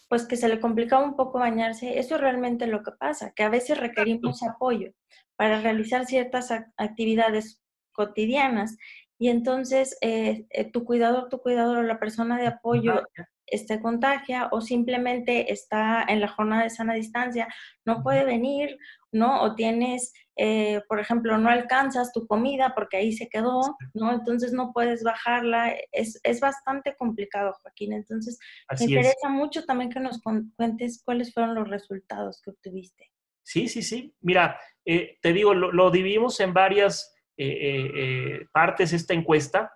pues 0.08 0.26
que 0.26 0.38
se 0.38 0.48
le 0.48 0.60
complicaba 0.60 1.04
un 1.04 1.16
poco 1.16 1.40
bañarse, 1.40 2.00
eso 2.00 2.16
es 2.16 2.22
realmente 2.22 2.66
lo 2.68 2.82
que 2.84 2.92
pasa, 2.98 3.34
que 3.36 3.44
a 3.44 3.50
veces 3.50 3.78
requerimos 3.78 4.42
apoyo 4.44 4.92
para 5.40 5.62
realizar 5.62 6.06
ciertas 6.06 6.52
actividades 6.76 7.64
cotidianas 7.94 8.76
y 9.18 9.30
entonces 9.30 9.98
eh, 10.02 10.46
eh, 10.50 10.70
tu 10.70 10.84
cuidador, 10.84 11.30
tu 11.30 11.40
cuidador 11.40 11.78
o 11.78 11.84
la 11.84 11.98
persona 11.98 12.38
de 12.38 12.48
apoyo 12.48 13.04
este, 13.46 13.80
contagia 13.80 14.50
o 14.52 14.60
simplemente 14.60 15.54
está 15.54 16.04
en 16.10 16.20
la 16.20 16.28
jornada 16.28 16.64
de 16.64 16.70
sana 16.70 16.94
distancia, 16.94 17.48
no 17.86 18.04
puede 18.04 18.26
venir, 18.26 18.78
¿no? 19.14 19.42
O 19.42 19.56
tienes, 19.56 20.12
eh, 20.36 20.82
por 20.90 21.00
ejemplo, 21.00 21.38
no 21.38 21.48
alcanzas 21.48 22.12
tu 22.12 22.28
comida 22.28 22.74
porque 22.76 22.98
ahí 22.98 23.14
se 23.14 23.30
quedó, 23.30 23.78
¿no? 23.94 24.12
Entonces 24.12 24.52
no 24.52 24.74
puedes 24.74 25.04
bajarla. 25.04 25.74
Es, 25.94 26.20
es 26.24 26.42
bastante 26.42 26.98
complicado, 26.98 27.54
Joaquín. 27.62 27.94
Entonces, 27.94 28.38
me 28.78 28.86
interesa 28.88 29.30
mucho 29.30 29.64
también 29.64 29.90
que 29.90 30.02
nos 30.02 30.22
cuentes 30.58 31.02
cuáles 31.02 31.34
fueron 31.34 31.56
los 31.56 31.70
resultados 31.70 32.42
que 32.42 32.50
obtuviste. 32.50 33.10
Sí, 33.50 33.68
sí, 33.68 33.82
sí. 33.82 34.14
Mira, 34.22 34.60
eh, 34.86 35.18
te 35.22 35.34
digo, 35.34 35.56
lo, 35.56 35.90
dividimos 35.90 36.40
en 36.40 36.54
varias 36.54 37.16
eh, 37.36 38.46
partes 38.52 38.94
esta 38.94 39.16
encuesta. 39.16 39.74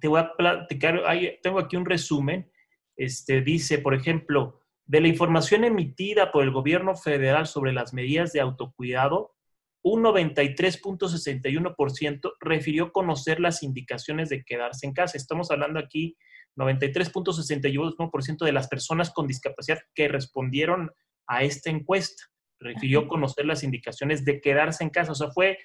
Te 0.00 0.08
voy 0.08 0.18
a 0.20 0.32
platicar, 0.36 1.00
tengo 1.40 1.60
aquí 1.60 1.76
un 1.76 1.86
resumen 1.86 2.50
este, 2.96 3.42
dice, 3.42 3.78
por 3.78 3.94
ejemplo, 3.94 4.62
de 4.84 5.00
la 5.00 5.06
información 5.08 5.64
emitida 5.64 6.32
por 6.32 6.42
el 6.42 6.50
gobierno 6.50 6.96
federal 6.96 7.46
sobre 7.46 7.72
las 7.72 7.94
medidas 7.94 8.32
de 8.32 8.40
autocuidado, 8.40 9.36
un 9.82 10.02
93.61% 10.02 12.32
refirió 12.40 12.92
conocer 12.92 13.40
las 13.40 13.62
indicaciones 13.62 14.28
de 14.28 14.44
quedarse 14.44 14.86
en 14.86 14.92
casa. 14.94 15.16
Estamos 15.16 15.50
hablando 15.50 15.78
aquí 15.78 16.18
93.61% 16.56 18.44
de 18.44 18.52
las 18.52 18.68
personas 18.68 19.10
con 19.10 19.26
discapacidad 19.26 19.78
que 19.94 20.08
respondieron 20.08 20.90
a 21.26 21.42
esta 21.42 21.70
encuesta. 21.70 22.29
Refirió 22.60 23.08
conocer 23.08 23.46
las 23.46 23.64
indicaciones 23.64 24.24
de 24.24 24.40
quedarse 24.40 24.84
en 24.84 24.90
casa. 24.90 25.12
O 25.12 25.16
sea, 25.16 25.30
fue 25.30 25.58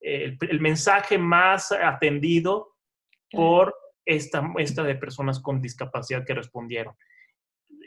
el, 0.00 0.36
el 0.40 0.60
mensaje 0.60 1.18
más 1.18 1.70
atendido 1.70 2.74
por 3.30 3.74
esta, 4.04 4.42
esta 4.56 4.82
de 4.82 4.94
personas 4.94 5.40
con 5.40 5.60
discapacidad 5.60 6.24
que 6.24 6.34
respondieron. 6.34 6.94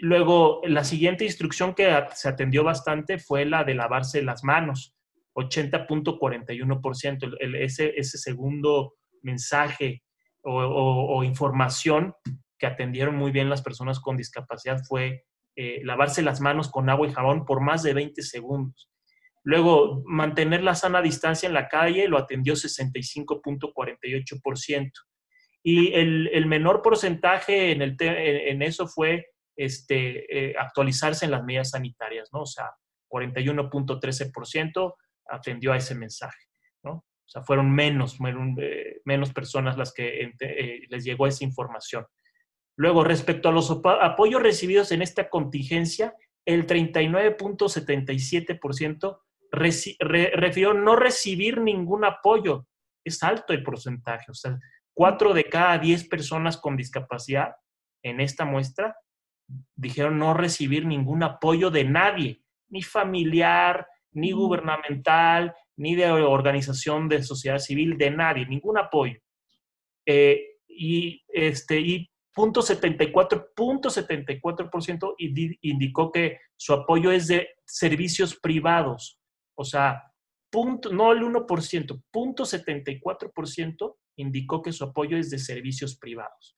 Luego, 0.02 0.62
la 0.66 0.84
siguiente 0.84 1.26
instrucción 1.26 1.74
que 1.74 1.92
se 2.14 2.30
atendió 2.30 2.64
bastante 2.64 3.18
fue 3.18 3.46
la 3.46 3.64
de 3.64 3.76
lavarse 3.76 4.22
las 4.22 4.44
manos, 4.44 4.96
80.41%. 5.36 7.38
Ese, 7.56 7.94
ese 7.98 8.18
segundo 8.18 8.96
mensaje 9.22 10.04
o, 10.44 11.24
información 11.24 12.16
que 12.58 12.66
atendieron 12.66 13.16
muy 13.16 13.32
bien 13.32 13.50
las 13.50 13.62
personas 13.62 14.00
con 14.00 14.18
discapacidad 14.18 14.82
fue 14.88 15.26
eh, 15.56 15.80
lavarse 15.84 16.22
las 16.22 16.42
manos 16.42 16.70
con 16.70 16.90
agua 16.90 17.08
y 17.08 17.14
jabón 17.14 17.46
por 17.46 17.62
más 17.62 17.84
de 17.84 17.94
20 17.94 18.22
segundos. 18.22 18.92
Luego, 19.44 20.04
mantener 20.06 20.64
la 20.64 20.76
sana 20.76 21.02
distancia 21.02 21.48
en 21.48 21.54
la 21.54 21.68
calle 21.68 22.08
lo 22.08 22.18
atendió 22.18 22.54
65.48%. 22.54 24.92
Y 25.64 25.94
el, 25.94 26.46
menor 26.48 26.82
porcentaje 26.82 27.72
en, 27.72 28.62
eso 28.62 28.88
fue 28.88 29.28
este, 29.56 30.50
eh, 30.52 30.56
actualizarse 30.58 31.26
en 31.26 31.32
las 31.32 31.44
medidas 31.44 31.72
sanitarias, 31.72 32.30
¿no? 32.34 32.42
O 32.42 32.48
sea, 32.48 32.72
41.13% 33.10 34.96
atendió 35.30 35.74
a 35.74 35.78
ese 35.78 35.96
mensaje, 35.96 36.46
¿no? 36.84 36.92
O 36.94 37.28
sea, 37.28 37.42
fueron 37.44 37.72
menos, 37.72 38.18
eh, 38.60 39.02
menos 39.06 39.34
personas 39.34 39.78
las 39.78 39.94
que 39.94 40.32
eh, 40.40 40.82
les 40.90 41.04
llegó 41.04 41.28
esa 41.28 41.44
información. 41.44 42.06
Luego, 42.78 43.04
respecto 43.04 43.50
a 43.50 43.52
los 43.52 43.70
apoyos 43.70 44.42
recibidos 44.42 44.92
en 44.92 45.02
esta 45.02 45.30
contingencia, 45.30 46.16
el 46.46 46.66
39.77% 46.66 49.20
refirió 49.52 50.74
no 50.74 50.96
recibir 50.96 51.60
ningún 51.60 52.06
apoyo. 52.06 52.66
Es 53.04 53.22
alto 53.24 53.52
el 53.54 53.64
porcentaje, 53.64 54.32
o 54.32 54.34
sea, 54.34 54.58
Cuatro 54.94 55.34
de 55.34 55.46
cada 55.46 55.78
diez 55.78 56.08
personas 56.08 56.58
con 56.58 56.76
discapacidad 56.76 57.56
en 58.04 58.20
esta 58.20 58.46
muestra 58.46 58.96
dijeron 59.76 60.18
no 60.18 60.34
recibir 60.34 60.86
ningún 60.86 61.24
apoyo 61.24 61.72
de 61.72 61.84
nadie, 61.84 62.42
ni 62.70 62.82
familiar, 62.82 63.88
ni 64.12 64.32
gubernamental, 64.32 65.56
ni 65.78 65.96
de 65.96 66.12
organización 66.12 67.10
de 67.10 67.24
sociedad 67.24 67.60
civil, 67.60 67.98
de 67.98 68.12
nadie, 68.12 68.46
ningún 68.46 68.78
apoyo. 68.78 69.20
Eh, 70.06 70.58
y 70.68 71.24
este, 71.30 71.80
y 71.80 72.11
punto 72.34 72.62
74.74% 72.62 75.16
indicó 75.62 76.12
que 76.12 76.40
su 76.56 76.74
apoyo 76.74 77.12
es 77.12 77.28
de 77.28 77.50
servicios 77.66 78.40
privados. 78.40 79.20
O 79.56 79.64
sea, 79.64 80.12
punto, 80.50 80.92
no 80.92 81.12
el 81.12 81.22
1%, 81.22 82.04
punto 82.12 82.44
74% 82.44 83.96
indicó 84.18 84.62
que 84.62 84.72
su 84.72 84.84
apoyo 84.84 85.18
es 85.18 85.30
de 85.30 85.40
servicios 85.40 85.98
privados. 85.98 86.56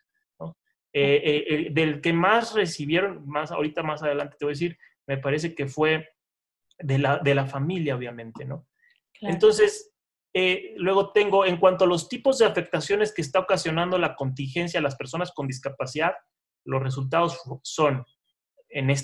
Eh, 0.96 1.22
eh, 1.24 1.46
eh, 1.50 1.68
del 1.72 2.02
que 2.02 2.14
más 2.14 2.54
recibieron, 2.54 3.28
más 3.28 3.52
ahorita 3.52 3.82
más 3.82 4.04
adelante 4.04 4.36
te 4.38 4.46
voy 4.46 4.52
a 4.52 4.54
decir, 4.54 4.78
me 5.08 5.18
parece 5.18 5.56
que 5.56 5.66
fue 5.66 6.08
de 6.78 7.00
la, 7.00 7.18
de 7.18 7.34
la 7.34 7.48
familia, 7.48 7.96
obviamente, 7.96 8.46
¿no? 8.46 8.68
Entonces, 9.22 9.92
luego 10.78 11.12
tengo, 11.12 11.46
en 11.46 11.58
cuanto 11.58 11.86
a 11.86 11.88
los 11.88 12.10
tipos 12.10 12.40
de 12.40 12.46
afectaciones 12.46 13.14
que 13.14 13.22
está 13.22 13.40
ocasionando 13.40 13.98
la 13.98 14.16
contingencia 14.16 14.80
a 14.80 14.84
las 14.84 14.96
personas 14.96 15.32
con 15.32 15.48
discapacidad, 15.48 16.14
los 16.66 16.82
resultados 16.82 17.40
son 17.62 18.06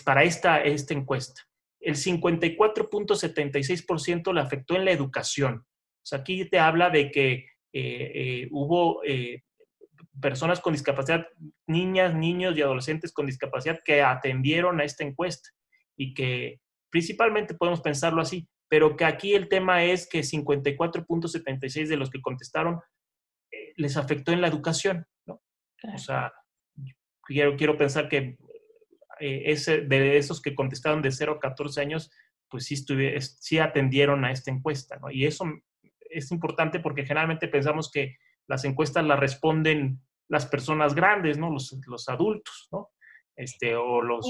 para 0.03 0.23
esta, 0.23 0.61
esta 0.61 0.93
encuesta. 0.93 1.41
El 1.79 1.95
54.76% 1.95 4.33
le 4.33 4.41
afectó 4.41 4.75
en 4.75 4.83
la 4.85 4.91
educación. 4.91 5.57
O 5.57 6.05
sea, 6.05 6.19
aquí 6.19 6.47
te 6.49 6.59
habla 6.59 6.89
de 6.89 7.11
que 7.11 7.45
eh, 7.71 8.11
eh, 8.13 8.47
hubo 8.51 9.03
eh, 9.05 9.43
personas 10.19 10.59
con 10.59 10.73
discapacidad, 10.73 11.27
niñas, 11.67 12.15
niños 12.15 12.57
y 12.57 12.61
adolescentes 12.61 13.13
con 13.13 13.27
discapacidad 13.27 13.79
que 13.85 14.01
atendieron 14.01 14.81
a 14.81 14.83
esta 14.83 15.03
encuesta 15.03 15.49
y 15.95 16.13
que 16.13 16.59
principalmente 16.89 17.53
podemos 17.53 17.81
pensarlo 17.81 18.21
así, 18.21 18.47
pero 18.69 18.95
que 18.95 19.05
aquí 19.05 19.33
el 19.33 19.49
tema 19.49 19.83
es 19.83 20.07
que 20.07 20.19
54.76 20.19 21.87
de 21.87 21.97
los 21.97 22.09
que 22.09 22.21
contestaron 22.21 22.79
les 23.75 23.97
afectó 23.97 24.31
en 24.31 24.41
la 24.41 24.47
educación, 24.47 25.05
¿no? 25.25 25.41
O 25.93 25.97
sea, 25.97 26.31
quiero, 27.23 27.57
quiero 27.57 27.77
pensar 27.77 28.07
que 28.07 28.37
ese, 29.19 29.81
de 29.81 30.17
esos 30.17 30.41
que 30.41 30.55
contestaron 30.55 31.01
de 31.01 31.11
0 31.11 31.33
a 31.33 31.39
14 31.39 31.81
años, 31.81 32.11
pues 32.47 32.65
sí, 32.65 32.75
sí 33.39 33.59
atendieron 33.59 34.23
a 34.23 34.31
esta 34.31 34.51
encuesta, 34.51 34.97
¿no? 34.97 35.09
Y 35.11 35.25
eso 35.25 35.45
es 36.09 36.31
importante 36.31 36.79
porque 36.79 37.03
generalmente 37.03 37.47
pensamos 37.47 37.91
que 37.91 38.17
las 38.47 38.65
encuestas 38.65 39.05
las 39.05 39.19
responden 39.19 40.01
las 40.27 40.45
personas 40.45 40.93
grandes, 40.93 41.37
¿no? 41.37 41.51
Los, 41.51 41.75
los 41.87 42.07
adultos, 42.07 42.67
¿no? 42.71 42.91
Este, 43.35 43.75
o 43.75 44.01
los, 44.01 44.25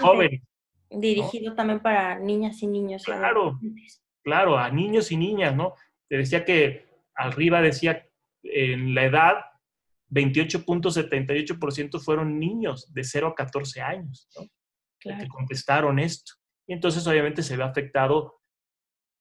jóvenes. 0.00 0.42
Dirigido 0.94 1.54
también 1.54 1.80
para 1.80 2.18
niñas 2.18 2.62
y 2.62 2.66
niños. 2.66 3.04
Claro, 3.04 3.58
claro, 4.22 4.58
a 4.58 4.70
niños 4.70 5.10
y 5.12 5.16
niñas, 5.16 5.54
¿no? 5.54 5.74
Te 6.08 6.16
decía 6.18 6.44
que 6.44 6.86
arriba 7.14 7.60
decía 7.60 8.06
en 8.42 8.94
la 8.94 9.04
edad 9.04 9.34
28.78% 10.10 12.00
fueron 12.00 12.38
niños 12.38 12.92
de 12.92 13.04
0 13.04 13.28
a 13.28 13.34
14 13.34 13.80
años, 13.80 14.28
¿no? 14.36 14.46
Que 15.00 15.26
contestaron 15.28 15.98
esto. 15.98 16.32
Y 16.66 16.74
entonces 16.74 17.06
obviamente 17.06 17.42
se 17.42 17.56
ve 17.56 17.64
afectado 17.64 18.42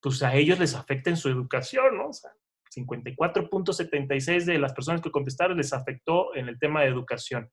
pues 0.01 0.23
a 0.23 0.35
ellos 0.35 0.59
les 0.59 0.73
afecta 0.75 1.09
en 1.09 1.17
su 1.17 1.29
educación, 1.29 1.97
¿no? 1.97 2.09
O 2.09 2.13
sea, 2.13 2.31
54.76 2.75 4.45
de 4.45 4.57
las 4.57 4.73
personas 4.73 5.01
que 5.01 5.11
contestaron 5.11 5.57
les 5.57 5.73
afectó 5.73 6.35
en 6.35 6.49
el 6.49 6.57
tema 6.57 6.81
de 6.81 6.87
educación. 6.87 7.51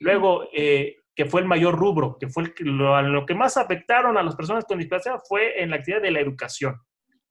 Luego, 0.00 0.48
eh, 0.52 0.96
que 1.14 1.26
fue 1.26 1.40
el 1.40 1.46
mayor 1.46 1.76
rubro, 1.76 2.16
que 2.18 2.28
fue 2.28 2.52
lo, 2.58 3.26
que 3.26 3.34
más 3.34 3.56
afectaron 3.56 4.18
a 4.18 4.22
las 4.22 4.34
personas 4.34 4.64
con 4.64 4.78
discapacidad 4.78 5.20
fue 5.28 5.62
en 5.62 5.70
la 5.70 5.76
actividad 5.76 6.02
de 6.02 6.10
la 6.10 6.20
educación, 6.20 6.80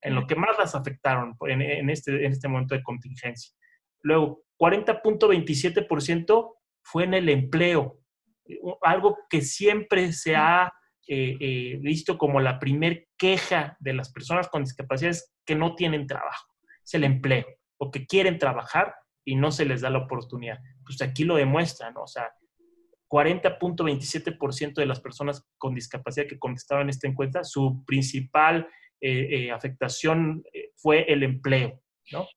en 0.02 0.16
lo 0.16 0.26
que 0.26 0.36
más 0.36 0.58
las 0.58 0.74
afectaron 0.76 1.36
en, 1.48 1.90
este, 1.90 2.26
en 2.26 2.32
este 2.32 2.48
momento 2.48 2.76
de 2.76 2.84
contingencia. 2.84 3.54
Luego, 4.02 4.44
40.27% 4.58 6.56
fue 6.82 7.04
en 7.04 7.14
el 7.14 7.30
empleo, 7.30 8.00
algo 8.82 9.18
que 9.30 9.42
siempre 9.42 10.14
se 10.14 10.36
ha 10.36 10.74
eh, 11.08 11.36
eh, 11.40 11.78
visto 11.82 12.18
como 12.18 12.40
la 12.40 12.60
primer 12.60 13.08
queja 13.18 13.76
de 13.80 13.94
las 13.94 14.12
personas 14.14 14.48
con 14.48 14.64
discapacidades 14.64 15.34
que 15.46 15.56
no 15.56 15.76
tienen 15.76 16.08
trabajo, 16.08 16.54
es 16.84 16.94
el 16.94 17.04
empleo, 17.04 17.46
o 17.78 17.92
que 17.92 18.06
quieren 18.06 18.38
trabajar 18.38 18.96
y 19.26 19.36
no 19.36 19.52
se 19.52 19.66
les 19.66 19.82
da 19.82 19.90
la 19.90 20.00
oportunidad. 20.00 20.60
Pues 20.86 21.02
aquí 21.02 21.24
lo 21.24 21.36
demuestran. 21.36 21.96
O 21.98 22.08
sea, 22.08 22.30
40.27% 23.14 24.74
de 24.74 24.86
las 24.88 25.00
personas 25.00 25.46
con 25.60 25.76
discapacidad 25.76 26.26
que 26.26 26.40
contestaban 26.40 26.90
esta 26.90 27.08
encuesta, 27.08 27.44
su 27.44 27.84
principal 27.86 28.68
eh, 29.00 29.52
afectación 29.52 30.44
fue 30.76 31.04
el 31.12 31.22
empleo. 31.22 31.84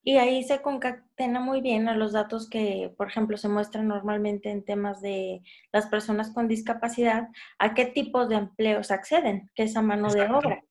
Y 0.03 0.17
ahí 0.17 0.45
se 0.45 0.63
concatena 0.63 1.41
muy 1.41 1.61
bien 1.61 1.89
a 1.89 1.97
los 1.97 2.13
datos 2.13 2.49
que, 2.49 2.93
por 2.97 3.09
ejemplo, 3.09 3.37
se 3.37 3.49
muestran 3.49 3.89
normalmente 3.89 4.51
en 4.51 4.65
temas 4.65 5.01
de 5.01 5.43
las 5.73 5.87
personas 5.87 6.33
con 6.33 6.49
discapacidad, 6.49 7.29
a 7.59 7.75
qué 7.75 7.87
tipos 7.87 8.29
de 8.29 8.37
empleos 8.37 8.91
acceden, 8.91 9.51
que 9.55 9.65
es 9.65 9.77
a 9.77 9.83
mano 9.83 10.13
de 10.13 10.23
obra. 10.23 10.63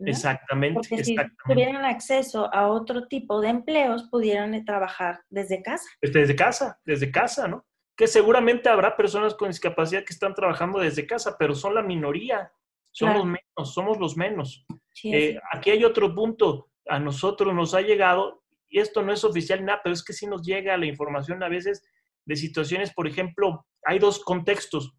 Exactamente. 0.00 0.74
Porque 0.74 1.04
si 1.04 1.16
tuvieran 1.46 1.84
acceso 1.84 2.52
a 2.52 2.68
otro 2.68 3.06
tipo 3.06 3.40
de 3.40 3.48
empleos, 3.48 4.08
pudieran 4.10 4.64
trabajar 4.64 5.20
desde 5.30 5.62
casa. 5.62 5.88
Pues 6.00 6.12
desde 6.12 6.36
casa, 6.36 6.78
desde 6.84 7.10
casa, 7.10 7.48
¿no? 7.48 7.64
Que 7.96 8.06
seguramente 8.06 8.68
habrá 8.68 8.96
personas 8.96 9.34
con 9.34 9.48
discapacidad 9.48 10.04
que 10.04 10.12
están 10.12 10.34
trabajando 10.34 10.80
desde 10.80 11.06
casa, 11.06 11.36
pero 11.38 11.54
son 11.54 11.74
la 11.74 11.82
minoría. 11.82 12.52
Somos 12.90 13.24
menos, 13.24 13.74
somos 13.74 13.98
los 13.98 14.16
menos. 14.16 14.64
Eh, 15.02 15.38
aquí 15.52 15.70
hay 15.70 15.84
otro 15.84 16.14
punto 16.14 16.70
a 16.86 16.98
nosotros 16.98 17.54
nos 17.54 17.74
ha 17.74 17.80
llegado, 17.80 18.42
y 18.68 18.80
esto 18.80 19.02
no 19.02 19.12
es 19.12 19.24
oficial 19.24 19.64
nada, 19.64 19.80
pero 19.82 19.94
es 19.94 20.04
que 20.04 20.12
sí 20.12 20.26
nos 20.26 20.42
llega 20.42 20.76
la 20.76 20.86
información 20.86 21.42
a 21.42 21.48
veces 21.48 21.82
de 22.26 22.36
situaciones, 22.36 22.92
por 22.92 23.06
ejemplo, 23.06 23.66
hay 23.84 23.98
dos 23.98 24.22
contextos, 24.22 24.92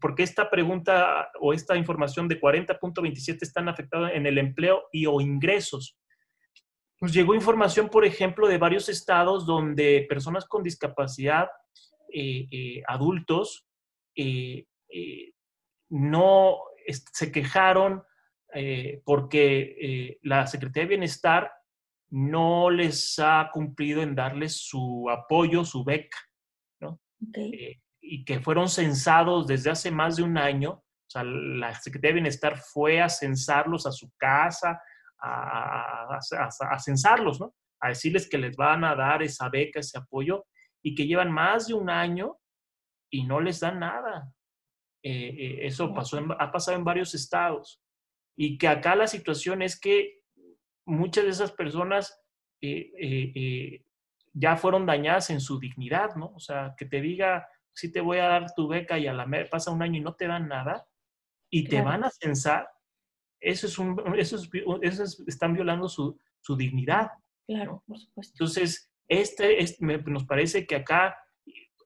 porque 0.00 0.22
esta 0.22 0.50
pregunta 0.50 1.30
o 1.40 1.52
esta 1.52 1.76
información 1.76 2.28
de 2.28 2.40
40.27 2.40 3.38
están 3.42 3.68
afectados 3.68 4.10
en 4.12 4.26
el 4.26 4.38
empleo 4.38 4.84
y 4.92 5.06
o 5.06 5.20
ingresos. 5.20 5.98
Nos 7.00 7.14
llegó 7.14 7.34
información, 7.34 7.88
por 7.88 8.04
ejemplo, 8.04 8.46
de 8.46 8.58
varios 8.58 8.88
estados 8.90 9.46
donde 9.46 10.06
personas 10.08 10.44
con 10.44 10.62
discapacidad, 10.62 11.48
eh, 12.12 12.46
eh, 12.50 12.82
adultos, 12.86 13.66
eh, 14.14 14.66
no 15.88 16.58
se 17.12 17.32
quejaron 17.32 18.02
porque 19.04 20.18
la 20.22 20.46
Secretaría 20.46 20.82
de 20.82 20.88
Bienestar 20.88 21.52
no 22.10 22.68
les 22.68 23.18
ha 23.20 23.48
cumplido 23.52 24.02
en 24.02 24.16
darles 24.16 24.56
su 24.56 25.08
apoyo, 25.08 25.64
su 25.64 25.84
beca, 25.84 26.18
¿no? 26.80 27.00
Y 28.00 28.24
que 28.24 28.40
fueron 28.40 28.68
censados 28.68 29.46
desde 29.46 29.70
hace 29.70 29.90
más 29.92 30.16
de 30.16 30.24
un 30.24 30.36
año. 30.36 30.72
O 30.72 31.10
sea, 31.10 31.22
la 31.22 31.74
Secretaría 31.74 32.10
de 32.10 32.20
Bienestar 32.20 32.56
fue 32.58 33.00
a 33.00 33.08
censarlos 33.08 33.86
a 33.86 33.92
su 33.92 34.10
casa, 34.16 34.80
a, 35.22 36.18
a, 36.18 36.78
censarlos, 36.78 37.40
¿no? 37.40 37.54
A 37.80 37.88
decirles 37.88 38.28
que 38.28 38.38
les 38.38 38.56
van 38.56 38.84
a 38.84 38.94
dar 38.94 39.22
esa 39.22 39.48
beca, 39.48 39.80
ese 39.80 39.98
apoyo, 39.98 40.46
y 40.82 40.94
que 40.94 41.06
llevan 41.06 41.30
más 41.30 41.66
de 41.66 41.74
un 41.74 41.90
año 41.90 42.38
y 43.10 43.24
no 43.24 43.40
les 43.40 43.60
dan 43.60 43.80
nada. 43.80 44.32
eso 45.02 45.92
pasó 45.94 46.18
ha 46.38 46.50
pasado 46.52 46.76
en 46.76 46.84
varios 46.84 47.14
estados. 47.14 47.82
Y 48.36 48.56
que 48.58 48.68
acá 48.68 48.94
la 48.96 49.06
situación 49.06 49.62
es 49.62 49.78
que 49.78 50.20
muchas 50.86 51.24
de 51.24 51.30
esas 51.30 51.52
personas 51.52 52.20
eh, 52.62 52.92
eh, 52.98 53.32
eh, 53.34 53.84
ya 54.32 54.56
fueron 54.56 54.86
dañadas 54.86 55.30
en 55.30 55.40
su 55.40 55.58
dignidad, 55.58 56.14
¿no? 56.16 56.32
O 56.34 56.40
sea, 56.40 56.74
que 56.76 56.84
te 56.84 57.00
diga, 57.00 57.48
sí 57.72 57.90
te 57.90 58.00
voy 58.00 58.18
a 58.18 58.28
dar 58.28 58.54
tu 58.54 58.68
beca 58.68 58.98
y 58.98 59.06
a 59.06 59.12
la 59.12 59.26
pasa 59.50 59.70
un 59.70 59.82
año 59.82 59.98
y 59.98 60.02
no 60.02 60.14
te 60.14 60.26
dan 60.26 60.48
nada 60.48 60.86
y 61.50 61.68
te 61.68 61.82
van 61.82 62.04
a 62.04 62.10
censar, 62.10 62.68
eso 63.40 63.66
es 63.66 63.78
un, 63.78 64.00
eso, 64.18 64.36
es, 64.82 65.22
están 65.26 65.54
violando 65.54 65.88
su, 65.88 66.18
su, 66.40 66.56
dignidad. 66.56 67.10
Claro, 67.46 67.82
por 67.86 67.98
supuesto. 67.98 68.34
Entonces, 68.34 68.90
este, 69.08 69.58
nos 69.80 70.24
parece 70.24 70.66
que 70.66 70.76
acá, 70.76 71.16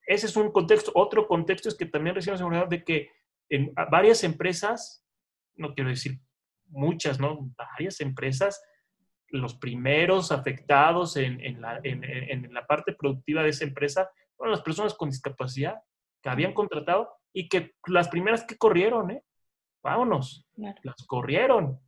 ese 0.07 0.27
es 0.27 0.37
un 0.37 0.53
contexto. 0.53 0.93
Otro 0.95 1.27
contexto 1.27 1.69
es 1.69 1.75
que 1.77 1.87
también 1.87 2.15
recibimos 2.15 2.41
seguridad 2.41 2.69
de 2.69 2.85
que 2.85 3.11
en 3.49 3.73
varias 3.91 4.25
empresas, 4.25 5.05
no 5.57 5.75
quiero 5.75 5.91
decir 5.91 6.21
muchas, 6.67 7.21
¿no? 7.21 7.51
Varias 7.57 8.01
empresas, 8.01 8.63
los 9.29 9.55
primeros 9.55 10.33
afectados 10.33 11.17
en, 11.17 11.61
la, 11.61 11.81
en, 11.83 12.53
la, 12.53 12.67
parte 12.67 12.93
productiva 12.93 13.43
de 13.43 13.51
esa 13.51 13.65
empresa 13.65 14.11
fueron 14.37 14.53
las 14.53 14.63
personas 14.63 14.95
con 14.95 15.11
discapacidad 15.11 15.77
que 16.23 16.29
habían 16.29 16.53
contratado 16.53 17.11
y 17.33 17.49
que 17.49 17.75
las 17.87 18.09
primeras 18.09 18.45
que 18.45 18.57
corrieron, 18.57 19.11
¿eh? 19.11 19.23
Vámonos, 19.85 20.47
las 20.57 21.07
corrieron, 21.07 21.79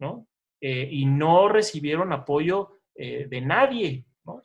¿no? 0.00 0.26
Eh, 0.62 0.88
y 0.90 1.04
no 1.04 1.50
recibieron 1.50 2.10
apoyo 2.14 2.80
eh, 2.94 3.26
de 3.28 3.40
nadie, 3.42 4.06
¿no? 4.24 4.40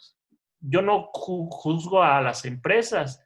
Yo 0.60 0.82
no 0.82 1.10
juzgo 1.14 2.04
a 2.04 2.22
las 2.22 2.44
empresas, 2.44 3.26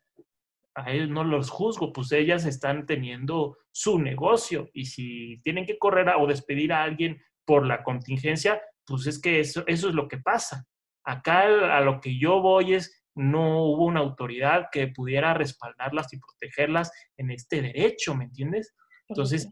a 0.75 0.91
ellos 0.91 1.09
no 1.09 1.23
los 1.23 1.49
juzgo, 1.49 1.91
pues 1.91 2.11
ellas 2.11 2.45
están 2.45 2.85
teniendo 2.85 3.57
su 3.71 3.97
negocio 3.97 4.69
y 4.73 4.85
si 4.85 5.41
tienen 5.41 5.65
que 5.65 5.79
correr 5.79 6.07
o 6.19 6.27
despedir 6.27 6.71
a 6.71 6.83
alguien 6.83 7.19
por 7.43 7.65
la 7.65 7.83
contingencia, 7.83 8.61
pues 8.85 9.07
es 9.07 9.19
que 9.19 9.39
eso, 9.39 9.63
eso 9.65 9.89
es 9.89 9.95
lo 9.95 10.07
que 10.07 10.19
pasa. 10.19 10.67
Acá 11.03 11.77
a 11.77 11.81
lo 11.81 11.99
que 11.99 12.19
yo 12.19 12.41
voy 12.41 12.75
es, 12.75 13.03
no 13.15 13.63
hubo 13.63 13.85
una 13.85 14.01
autoridad 14.01 14.67
que 14.71 14.87
pudiera 14.87 15.33
respaldarlas 15.33 16.13
y 16.13 16.19
protegerlas 16.19 16.91
en 17.17 17.31
este 17.31 17.63
derecho, 17.63 18.13
¿me 18.13 18.25
entiendes? 18.25 18.75
Entonces, 19.07 19.49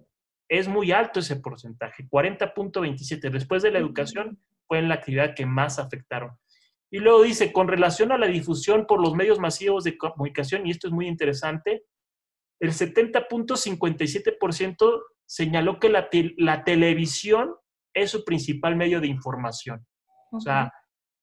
es 0.51 0.67
muy 0.67 0.91
alto 0.91 1.21
ese 1.21 1.37
porcentaje, 1.37 2.05
40.27. 2.09 3.31
Después 3.31 3.63
de 3.63 3.71
la 3.71 3.79
educación, 3.79 4.37
fue 4.67 4.79
en 4.79 4.89
la 4.89 4.95
actividad 4.95 5.33
que 5.33 5.45
más 5.45 5.79
afectaron. 5.79 6.37
Y 6.91 6.99
luego 6.99 7.23
dice, 7.23 7.53
con 7.53 7.69
relación 7.69 8.11
a 8.11 8.17
la 8.17 8.27
difusión 8.27 8.85
por 8.85 9.01
los 9.01 9.15
medios 9.15 9.39
masivos 9.39 9.85
de 9.85 9.97
comunicación, 9.97 10.67
y 10.67 10.71
esto 10.71 10.89
es 10.89 10.93
muy 10.93 11.07
interesante, 11.07 11.85
el 12.59 12.73
70.57% 12.73 15.01
señaló 15.25 15.79
que 15.79 15.87
la, 15.87 16.09
la, 16.35 16.65
televisión 16.65 17.55
es 17.93 18.11
su 18.11 18.25
principal 18.25 18.75
medio 18.75 18.99
de 18.99 19.07
información. 19.07 19.87
O 20.33 20.41
sea, 20.41 20.73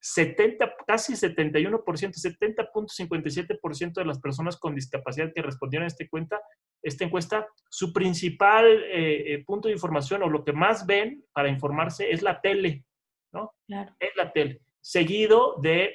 70, 0.00 0.72
casi 0.86 1.12
71%, 1.12 1.82
70.57% 1.84 3.92
de 3.92 4.06
las 4.06 4.20
personas 4.20 4.56
con 4.56 4.74
discapacidad 4.74 5.34
que 5.34 5.42
respondieron 5.42 5.84
a 5.84 5.88
esta, 5.88 6.08
cuenta, 6.08 6.40
esta 6.82 7.04
encuesta, 7.04 7.46
su 7.68 7.92
principal 7.92 8.66
eh, 8.84 9.34
eh, 9.34 9.44
punto 9.44 9.68
de 9.68 9.74
información 9.74 10.22
o 10.22 10.28
lo 10.28 10.44
que 10.44 10.52
más 10.52 10.86
ven 10.86 11.24
para 11.32 11.48
informarse 11.48 12.10
es 12.10 12.22
la 12.22 12.40
tele, 12.40 12.84
¿no? 13.32 13.52
Claro. 13.66 13.94
Es 13.98 14.16
la 14.16 14.32
tele 14.32 14.60
seguido 14.88 15.56
de 15.60 15.94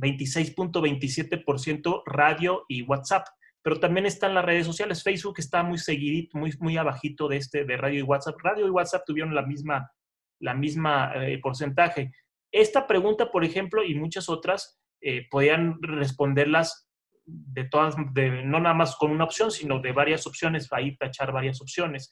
26.27% 0.00 2.04
radio 2.06 2.64
y 2.68 2.82
WhatsApp. 2.82 3.26
Pero 3.62 3.80
también 3.80 4.06
están 4.06 4.34
las 4.34 4.44
redes 4.44 4.66
sociales. 4.66 5.02
Facebook 5.02 5.34
está 5.38 5.64
muy 5.64 5.78
seguidito, 5.78 6.38
muy, 6.38 6.52
muy 6.60 6.76
abajito 6.76 7.26
de 7.28 7.38
este, 7.38 7.64
de 7.64 7.76
radio 7.76 8.00
y 8.00 8.02
WhatsApp. 8.02 8.36
Radio 8.42 8.66
y 8.66 8.70
WhatsApp 8.70 9.04
tuvieron 9.06 9.34
la 9.34 9.42
misma, 9.42 9.90
la 10.38 10.54
misma 10.54 11.12
eh, 11.16 11.38
porcentaje. 11.38 12.12
Esta 12.52 12.86
pregunta, 12.86 13.32
por 13.32 13.44
ejemplo, 13.44 13.82
y 13.82 13.94
muchas 13.94 14.28
otras, 14.28 14.78
eh, 15.00 15.26
podían 15.30 15.82
responderlas 15.82 16.86
de 17.26 17.64
todas, 17.64 17.94
de, 18.12 18.44
no 18.44 18.60
nada 18.60 18.74
más 18.74 18.96
con 18.96 19.10
una 19.10 19.24
opción, 19.24 19.50
sino 19.50 19.80
de 19.80 19.92
varias 19.92 20.26
opciones, 20.26 20.72
ahí 20.72 20.96
tachar 20.96 21.32
varias 21.32 21.60
opciones. 21.60 22.10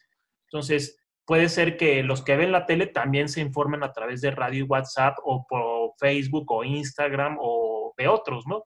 Entonces, 0.51 0.99
puede 1.25 1.49
ser 1.49 1.77
que 1.77 2.03
los 2.03 2.23
que 2.23 2.37
ven 2.37 2.53
la 2.53 2.67
tele 2.67 2.87
también 2.87 3.29
se 3.29 3.41
informen 3.41 3.83
a 3.83 3.93
través 3.93 4.21
de 4.21 4.31
radio 4.31 4.61
y 4.61 4.69
WhatsApp 4.69 5.17
o 5.25 5.47
por 5.47 5.93
Facebook 5.99 6.51
o 6.51 6.65
Instagram 6.65 7.37
o 7.41 7.95
de 7.97 8.09
otros, 8.09 8.47
¿no? 8.47 8.65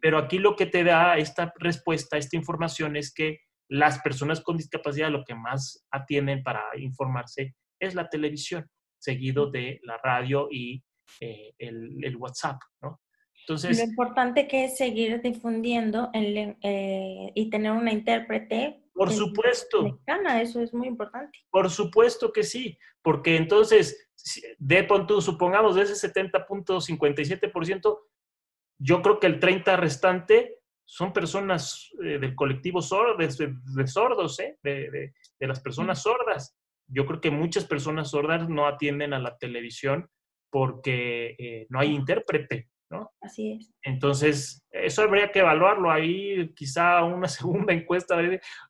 Pero 0.00 0.18
aquí 0.18 0.38
lo 0.38 0.56
que 0.56 0.66
te 0.66 0.82
da 0.82 1.18
esta 1.18 1.52
respuesta, 1.58 2.16
esta 2.16 2.36
información 2.36 2.96
es 2.96 3.14
que 3.14 3.38
las 3.68 4.00
personas 4.00 4.40
con 4.40 4.56
discapacidad 4.56 5.10
lo 5.10 5.24
que 5.24 5.34
más 5.34 5.86
atienden 5.90 6.42
para 6.42 6.64
informarse 6.78 7.54
es 7.78 7.94
la 7.94 8.08
televisión, 8.08 8.68
seguido 8.98 9.50
de 9.50 9.78
la 9.84 9.98
radio 9.98 10.48
y 10.50 10.82
eh, 11.20 11.54
el, 11.58 12.16
WhatsApp, 12.16 12.58
¿no? 12.80 13.00
Entonces, 13.42 13.78
lo 13.78 13.84
importante 13.84 14.46
que 14.46 14.64
es 14.64 14.76
seguir 14.76 15.20
difundiendo 15.20 16.10
eh, 16.14 17.32
y 17.34 17.50
tener 17.50 17.72
una 17.72 17.92
intérprete 17.92 18.82
por 18.94 19.10
supuesto. 19.10 19.82
Mexicana, 19.84 20.42
eso 20.42 20.60
es 20.60 20.74
muy 20.74 20.86
importante. 20.86 21.38
Por 21.50 21.70
supuesto 21.70 22.32
que 22.32 22.42
sí, 22.42 22.78
porque 23.00 23.36
entonces, 23.36 24.10
de 24.58 24.86
supongamos 25.20 25.76
de 25.76 25.82
ese 25.82 26.12
70.57%, 26.12 27.98
yo 28.78 29.02
creo 29.02 29.18
que 29.18 29.26
el 29.28 29.40
30 29.40 29.76
restante 29.76 30.58
son 30.84 31.12
personas 31.12 31.90
eh, 32.04 32.18
del 32.18 32.34
colectivo 32.34 32.82
sordo, 32.82 33.16
de, 33.16 33.30
sordos, 33.86 34.40
¿eh? 34.40 34.58
de, 34.62 35.14
las 35.40 35.60
personas 35.60 36.02
sordas. 36.02 36.56
Yo 36.86 37.06
creo 37.06 37.20
que 37.20 37.30
muchas 37.30 37.64
personas 37.64 38.10
sordas 38.10 38.48
no 38.48 38.66
atienden 38.66 39.14
a 39.14 39.20
la 39.20 39.38
televisión 39.38 40.10
porque 40.50 41.34
eh, 41.38 41.66
no 41.70 41.78
hay 41.80 41.94
intérprete, 41.94 42.68
¿no? 42.92 43.10
Así 43.20 43.52
es. 43.52 43.72
Entonces, 43.82 44.64
eso 44.70 45.02
habría 45.02 45.32
que 45.32 45.40
evaluarlo 45.40 45.90
ahí, 45.90 46.52
quizá 46.54 47.02
una 47.02 47.28
segunda 47.28 47.72
encuesta, 47.72 48.16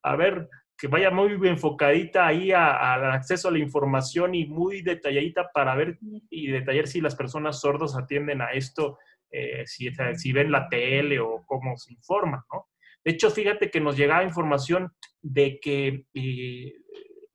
a 0.03 0.17
ver, 0.17 0.49
que 0.79 0.89
vaya 0.89 1.11
muy 1.11 1.33
enfocadita 1.49 2.27
ahí 2.27 2.51
al 2.53 3.11
acceso 3.13 3.49
a 3.49 3.53
la 3.53 3.59
información 3.59 4.35
y 4.35 4.47
muy 4.47 4.83
detalladita 4.83 5.51
para 5.53 5.75
ver 5.75 5.99
y 6.31 6.49
detallar 6.49 6.89
si 6.89 7.01
las 7.01 7.15
personas 7.15 7.61
sordas 7.61 7.97
atienden 7.97 8.41
a 8.43 8.53
esto, 8.53 8.99
eh, 9.31 9.65
si, 9.67 9.91
si, 10.17 10.33
ven 10.33 10.51
la 10.51 10.69
tele 10.69 11.21
o 11.21 11.45
cómo 11.47 11.77
se 11.77 11.93
informan, 11.93 12.41
¿no? 12.53 12.67
De 13.05 13.13
hecho, 13.13 13.31
fíjate 13.31 13.71
que 13.71 13.81
nos 13.81 13.97
llegaba 13.97 14.25
información 14.25 14.93
de 15.21 15.59
que 15.61 16.07
eh, 16.15 16.73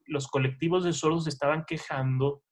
los 0.06 0.28
colectivos 0.28 0.84
de 0.84 0.92
sordos 0.92 1.26
estaban 1.26 1.64
quejando 1.66 2.42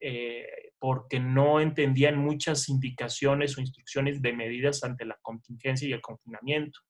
eh, 0.00 0.65
porque 0.78 1.20
no 1.20 1.60
entendían 1.60 2.18
muchas 2.18 2.68
indicaciones 2.68 3.56
o 3.56 3.60
instrucciones 3.60 4.20
de 4.20 4.32
medidas 4.32 4.84
ante 4.84 5.04
la 5.04 5.18
contingencia 5.22 5.88
y 5.88 5.92
el 5.92 6.00
confinamiento. 6.00 6.80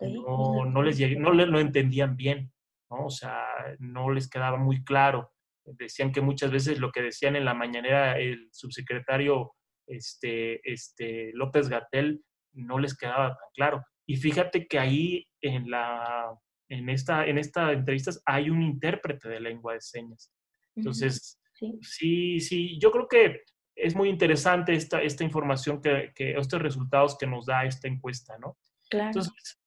No, 0.00 0.64
no, 0.64 0.82
les 0.82 1.18
no 1.18 1.32
lo 1.32 1.60
entendían 1.60 2.16
bien, 2.16 2.52
¿no? 2.90 3.06
O 3.06 3.10
sea, 3.10 3.44
no 3.78 4.10
les 4.10 4.28
quedaba 4.28 4.56
muy 4.56 4.82
claro. 4.82 5.32
Decían 5.64 6.12
que 6.12 6.20
muchas 6.20 6.50
veces 6.50 6.78
lo 6.78 6.90
que 6.90 7.02
decían 7.02 7.36
en 7.36 7.44
la 7.44 7.54
mañanera 7.54 8.18
el 8.18 8.48
subsecretario 8.52 9.52
este, 9.86 10.60
este, 10.70 11.32
López 11.34 11.68
Gatel 11.68 12.24
no 12.52 12.78
les 12.78 12.96
quedaba 12.96 13.28
tan 13.28 13.48
claro. 13.54 13.84
Y 14.06 14.16
fíjate 14.16 14.66
que 14.66 14.78
ahí 14.78 15.26
en, 15.40 15.70
la, 15.70 16.34
en, 16.68 16.88
esta, 16.88 17.26
en 17.26 17.38
esta 17.38 17.72
entrevista 17.72 18.12
hay 18.26 18.50
un 18.50 18.62
intérprete 18.62 19.28
de 19.28 19.40
lengua 19.40 19.74
de 19.74 19.80
señas. 19.80 20.32
Entonces, 20.76 21.40
Sí. 21.82 22.40
sí, 22.40 22.78
yo 22.78 22.90
creo 22.90 23.08
que 23.08 23.42
es 23.76 23.94
muy 23.94 24.08
interesante 24.08 24.74
esta, 24.74 25.02
esta 25.02 25.24
información, 25.24 25.80
que, 25.80 26.12
que, 26.14 26.32
estos 26.32 26.60
resultados 26.60 27.16
que 27.16 27.26
nos 27.26 27.46
da 27.46 27.64
esta 27.64 27.88
encuesta, 27.88 28.36
¿no? 28.38 28.56
Claro. 28.88 29.06
Entonces, 29.08 29.60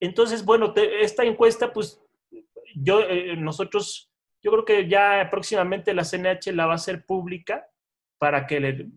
entonces 0.00 0.44
bueno, 0.44 0.74
esta 0.76 1.24
encuesta, 1.24 1.72
pues 1.72 2.00
yo, 2.74 3.00
eh, 3.00 3.36
nosotros, 3.36 4.10
yo 4.42 4.50
creo 4.50 4.64
que 4.64 4.88
ya 4.88 5.28
próximamente 5.30 5.94
la 5.94 6.04
CNH 6.04 6.52
la 6.52 6.66
va 6.66 6.72
a 6.72 6.76
hacer 6.76 7.04
pública 7.06 7.66
para 8.18 8.46
que 8.46 8.88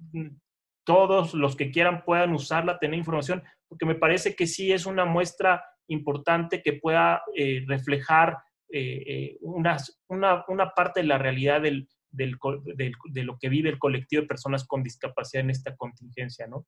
todos 0.83 1.33
los 1.33 1.55
que 1.55 1.71
quieran 1.71 2.03
puedan 2.03 2.33
usarla, 2.33 2.79
tener 2.79 2.97
información, 2.97 3.43
porque 3.67 3.85
me 3.85 3.95
parece 3.95 4.35
que 4.35 4.47
sí 4.47 4.71
es 4.71 4.85
una 4.85 5.05
muestra 5.05 5.63
importante 5.87 6.61
que 6.61 6.73
pueda 6.73 7.23
eh, 7.35 7.63
reflejar 7.67 8.37
eh, 8.71 9.03
eh, 9.07 9.37
una, 9.41 9.77
una, 10.07 10.69
parte 10.75 11.01
de 11.01 11.07
la 11.07 11.17
realidad 11.17 11.61
del, 11.61 11.87
del, 12.11 12.37
de 12.75 13.23
lo 13.23 13.37
que 13.39 13.49
vive 13.49 13.69
el 13.69 13.79
colectivo 13.79 14.21
de 14.21 14.27
personas 14.27 14.65
con 14.65 14.83
discapacidad 14.83 15.43
en 15.43 15.49
esta 15.49 15.75
contingencia, 15.75 16.47
¿no? 16.47 16.67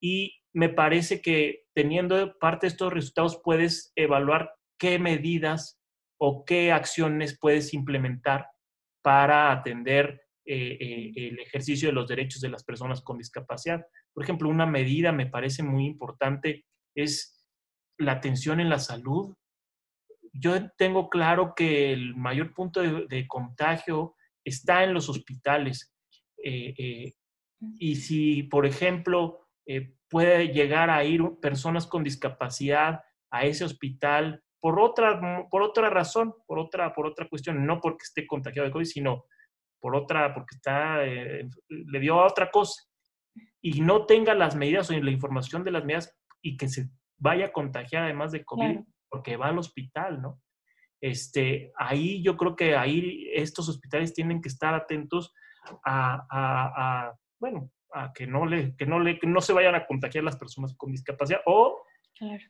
Y 0.00 0.34
me 0.52 0.68
parece 0.68 1.20
que 1.20 1.64
teniendo 1.74 2.36
parte 2.38 2.66
de 2.66 2.72
estos 2.72 2.92
resultados 2.92 3.40
puedes 3.44 3.92
evaluar 3.96 4.52
qué 4.78 4.98
medidas 4.98 5.80
o 6.18 6.44
qué 6.44 6.72
acciones 6.72 7.38
puedes 7.38 7.74
implementar 7.74 8.48
para 9.02 9.52
atender 9.52 10.22
eh, 10.44 11.12
el 11.14 11.38
ejercicio 11.38 11.88
de 11.88 11.94
los 11.94 12.08
derechos 12.08 12.40
de 12.40 12.48
las 12.48 12.64
personas 12.64 13.00
con 13.00 13.18
discapacidad. 13.18 13.86
Por 14.12 14.24
ejemplo, 14.24 14.48
una 14.48 14.66
medida 14.66 15.12
me 15.12 15.26
parece 15.26 15.62
muy 15.62 15.86
importante 15.86 16.64
es 16.94 17.46
la 17.98 18.12
atención 18.12 18.60
en 18.60 18.68
la 18.68 18.78
salud 18.78 19.34
yo 20.32 20.70
tengo 20.76 21.08
claro 21.10 21.54
que 21.54 21.92
el 21.92 22.14
mayor 22.16 22.54
punto 22.54 22.80
de, 22.80 23.26
contagio 23.28 24.14
está 24.44 24.82
en 24.82 24.94
los 24.94 25.08
hospitales. 25.08 25.94
Eh, 26.42 26.74
eh, 26.78 27.12
y 27.78 27.96
si, 27.96 28.42
por 28.44 28.66
ejemplo, 28.66 29.46
eh, 29.66 29.94
puede 30.08 30.48
llegar 30.48 30.90
a 30.90 31.04
ir 31.04 31.22
personas 31.40 31.86
con 31.86 32.02
discapacidad 32.02 33.02
a 33.30 33.44
ese 33.44 33.64
hospital 33.64 34.42
por 34.60 34.80
otra, 34.80 35.48
por 35.50 35.62
otra 35.62 35.90
razón, 35.90 36.34
por 36.46 36.58
otra, 36.58 36.94
por 36.94 37.06
otra 37.06 37.28
cuestión, 37.28 37.64
no 37.66 37.80
porque 37.80 38.04
esté 38.04 38.26
contagiado 38.26 38.66
de 38.66 38.72
COVID, 38.72 38.84
sino 38.84 39.24
por 39.80 39.96
otra, 39.96 40.32
porque 40.32 40.54
está, 40.54 41.02
le 41.02 42.00
dio 42.00 42.20
a 42.20 42.26
otra 42.26 42.50
cosa, 42.50 42.80
y 43.60 43.80
no 43.80 44.06
tenga 44.06 44.34
las 44.34 44.54
medidas 44.54 44.88
o 44.90 44.92
la 44.92 45.10
información 45.10 45.64
de 45.64 45.72
las 45.72 45.84
medidas 45.84 46.16
y 46.40 46.56
que 46.56 46.68
se 46.68 46.88
vaya 47.18 47.46
a 47.46 47.52
contagiar 47.52 48.04
además 48.04 48.30
de 48.30 48.44
COVID, 48.44 48.80
porque 49.12 49.36
va 49.36 49.48
al 49.48 49.58
hospital, 49.58 50.22
¿no? 50.22 50.40
Este, 51.02 51.70
ahí 51.76 52.22
yo 52.22 52.36
creo 52.36 52.56
que 52.56 52.76
ahí 52.76 53.28
estos 53.34 53.68
hospitales 53.68 54.14
tienen 54.14 54.40
que 54.40 54.48
estar 54.48 54.72
atentos 54.72 55.34
a, 55.84 57.12
bueno, 57.38 57.70
a 57.92 58.12
que 58.12 58.26
no, 58.26 58.46
le, 58.46 58.74
que 58.76 58.86
no, 58.86 59.00
le, 59.00 59.20
no 59.22 59.40
se 59.40 59.52
vayan 59.52 59.74
a 59.74 59.86
contagiar 59.86 60.24
las 60.24 60.36
personas 60.36 60.74
con 60.76 60.90
discapacidad 60.90 61.40
o 61.44 61.84
eh, 62.20 62.40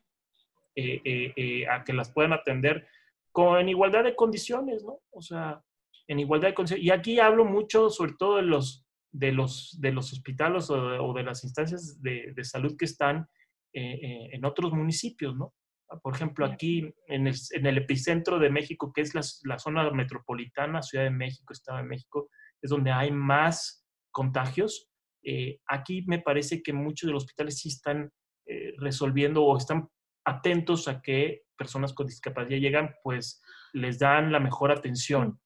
eh, 1.05 1.33
eh, 1.37 1.67
a 1.67 1.83
que 1.83 1.93
las 1.93 2.13
puedan 2.13 2.33
atender 2.33 2.87
con, 3.33 3.59
en 3.59 3.69
igualdad 3.69 4.05
de 4.05 4.15
condiciones, 4.15 4.85
¿no? 4.85 5.01
O 5.11 5.21
sea, 5.21 5.61
en 6.07 6.21
igualdad 6.21 6.49
de 6.49 6.55
condiciones. 6.55 6.85
Y 6.85 6.91
aquí 6.91 7.19
hablo 7.19 7.45
mucho 7.45 7.91
sobre 7.91 8.13
todo 8.19 8.37
de 8.37 8.43
los, 8.43 8.87
de 9.11 9.33
los, 9.33 9.77
de 9.81 9.93
los 9.93 10.13
hospitales 10.13 10.71
o 10.71 11.13
de, 11.13 11.23
las 11.25 11.43
instancias 11.43 12.01
de, 12.01 12.33
de, 12.35 12.45
salud 12.45 12.77
que 12.79 12.85
están 12.85 13.27
en 13.73 14.45
otros 14.45 14.73
municipios, 14.73 15.35
¿no? 15.35 15.55
Por 16.03 16.15
ejemplo, 16.15 16.47
aquí 16.47 16.95
en 17.07 17.27
el, 17.27 17.79
epicentro 17.79 18.39
de 18.39 18.51
México, 18.51 18.93
que 18.93 19.03
es 19.03 19.15
la, 19.15 19.59
zona 19.59 19.91
metropolitana, 19.91 20.83
Ciudad 20.83 21.05
de 21.05 21.11
México, 21.11 21.53
Estado 21.53 21.79
de 21.79 21.85
México, 21.85 22.31
es 22.61 22.71
donde 22.71 22.91
hay 22.91 23.11
más 23.11 23.87
contagios. 24.11 24.89
Eh, 25.23 25.59
aquí 25.67 26.05
me 26.07 26.21
parece 26.21 26.63
que 26.63 26.73
muchos 26.73 27.09
de 27.09 27.13
los 27.13 27.25
hospitales 27.25 27.59
sí 27.59 27.69
están 27.69 28.11
eh, 28.47 28.75
resolviendo 28.79 29.45
o 29.45 29.57
están 29.57 29.89
atentos 30.25 30.89
a 30.89 31.01
que 31.01 31.43
personas 31.57 31.93
con 31.93 32.07
discapacidad 32.07 32.59
llegan, 32.59 32.95
pues 33.03 33.43
les 33.73 33.99
dan 33.99 34.33
la 34.33 34.41
mejor 34.41 34.71
atención. 34.71 35.41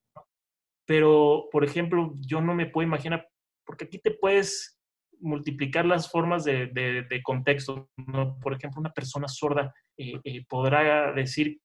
Pero, 0.86 1.48
por 1.50 1.64
ejemplo, 1.64 2.14
yo 2.20 2.40
no 2.40 2.54
me 2.54 2.66
puedo 2.66 2.86
imaginar, 2.86 3.28
porque 3.64 3.84
aquí 3.84 3.98
te 3.98 4.12
puedes 4.12 4.75
multiplicar 5.20 5.84
las 5.84 6.10
formas 6.10 6.44
de, 6.44 6.66
de, 6.66 7.22
contexto. 7.22 7.90
Por 8.42 8.54
ejemplo, 8.54 8.80
una 8.80 8.92
persona 8.92 9.28
sorda 9.28 9.74
eh, 9.96 10.20
eh, 10.24 10.44
podrá 10.48 11.12
decir 11.12 11.60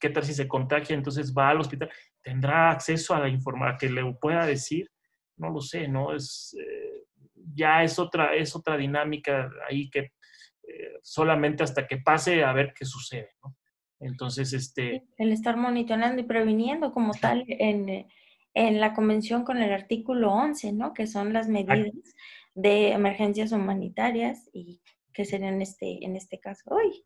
qué 0.00 0.10
tal 0.10 0.24
si 0.24 0.34
se 0.34 0.48
contagia, 0.48 0.94
entonces 0.94 1.34
va 1.36 1.50
al 1.50 1.60
hospital, 1.60 1.90
tendrá 2.22 2.70
acceso 2.70 3.14
a 3.14 3.20
la 3.20 3.28
información 3.28 3.78
que 3.78 3.90
le 3.90 4.14
pueda 4.20 4.46
decir, 4.46 4.90
no 5.36 5.50
lo 5.50 5.60
sé, 5.60 5.88
¿no? 5.88 6.14
Es, 6.14 6.56
eh, 6.58 7.04
ya 7.54 7.82
es 7.82 7.98
otra, 7.98 8.34
es 8.34 8.54
otra 8.54 8.76
dinámica 8.76 9.50
ahí 9.68 9.90
que 9.90 10.12
solamente 11.02 11.62
hasta 11.62 11.86
que 11.86 11.98
pase 11.98 12.42
a 12.42 12.52
ver 12.54 12.72
qué 12.72 12.86
sucede, 12.86 13.30
¿no? 13.42 13.54
Entonces, 14.00 14.52
este... 14.52 15.04
El 15.18 15.30
estar 15.30 15.56
monitoreando 15.56 16.20
y 16.20 16.24
previniendo 16.24 16.92
como 16.92 17.12
tal 17.12 17.44
en, 17.46 18.06
en 18.54 18.80
la 18.80 18.94
convención 18.94 19.44
con 19.44 19.58
el 19.58 19.72
artículo 19.72 20.32
11, 20.32 20.72
¿no? 20.72 20.94
Que 20.94 21.06
son 21.06 21.32
las 21.32 21.48
medidas 21.48 21.90
de 22.54 22.92
emergencias 22.92 23.52
humanitarias 23.52 24.48
y 24.52 24.80
que 25.12 25.24
serían 25.24 25.60
este, 25.60 26.04
en 26.04 26.16
este 26.16 26.38
caso 26.40 26.70
hoy. 26.70 27.04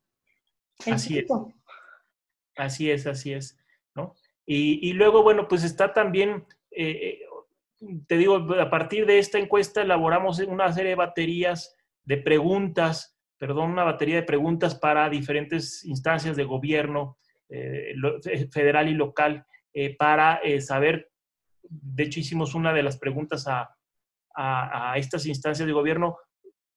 Así 0.86 1.18
es. 1.18 1.26
Así 2.56 2.90
es, 2.90 3.06
así 3.06 3.32
es, 3.32 3.58
¿no? 3.94 4.14
Y, 4.50 4.94
luego, 4.94 5.22
bueno, 5.22 5.46
pues 5.46 5.62
está 5.62 5.92
también, 5.92 6.46
eh, 6.70 7.20
eh, 7.80 7.88
te 8.06 8.16
digo, 8.16 8.36
a 8.58 8.70
partir 8.70 9.04
de 9.04 9.18
esta 9.18 9.38
encuesta 9.38 9.82
elaboramos 9.82 10.38
una 10.40 10.72
serie 10.72 10.90
de 10.90 10.96
baterías 10.96 11.76
de 12.04 12.16
preguntas, 12.16 13.14
perdón, 13.36 13.72
una 13.72 13.84
batería 13.84 14.16
de 14.16 14.22
preguntas 14.22 14.74
para 14.74 15.10
diferentes 15.10 15.84
instancias 15.84 16.34
de 16.34 16.44
gobierno 16.44 17.18
eh, 17.50 17.94
federal 18.50 18.88
y 18.88 18.94
local 18.94 19.44
para 19.98 20.40
saber, 20.60 21.10
de 21.62 22.04
hecho 22.04 22.20
hicimos 22.20 22.54
una 22.54 22.72
de 22.72 22.82
las 22.82 22.96
preguntas 22.96 23.46
a, 23.46 23.77
a, 24.40 24.94
estas 24.96 25.26
instancias 25.26 25.66
de 25.66 25.72
gobierno 25.72 26.16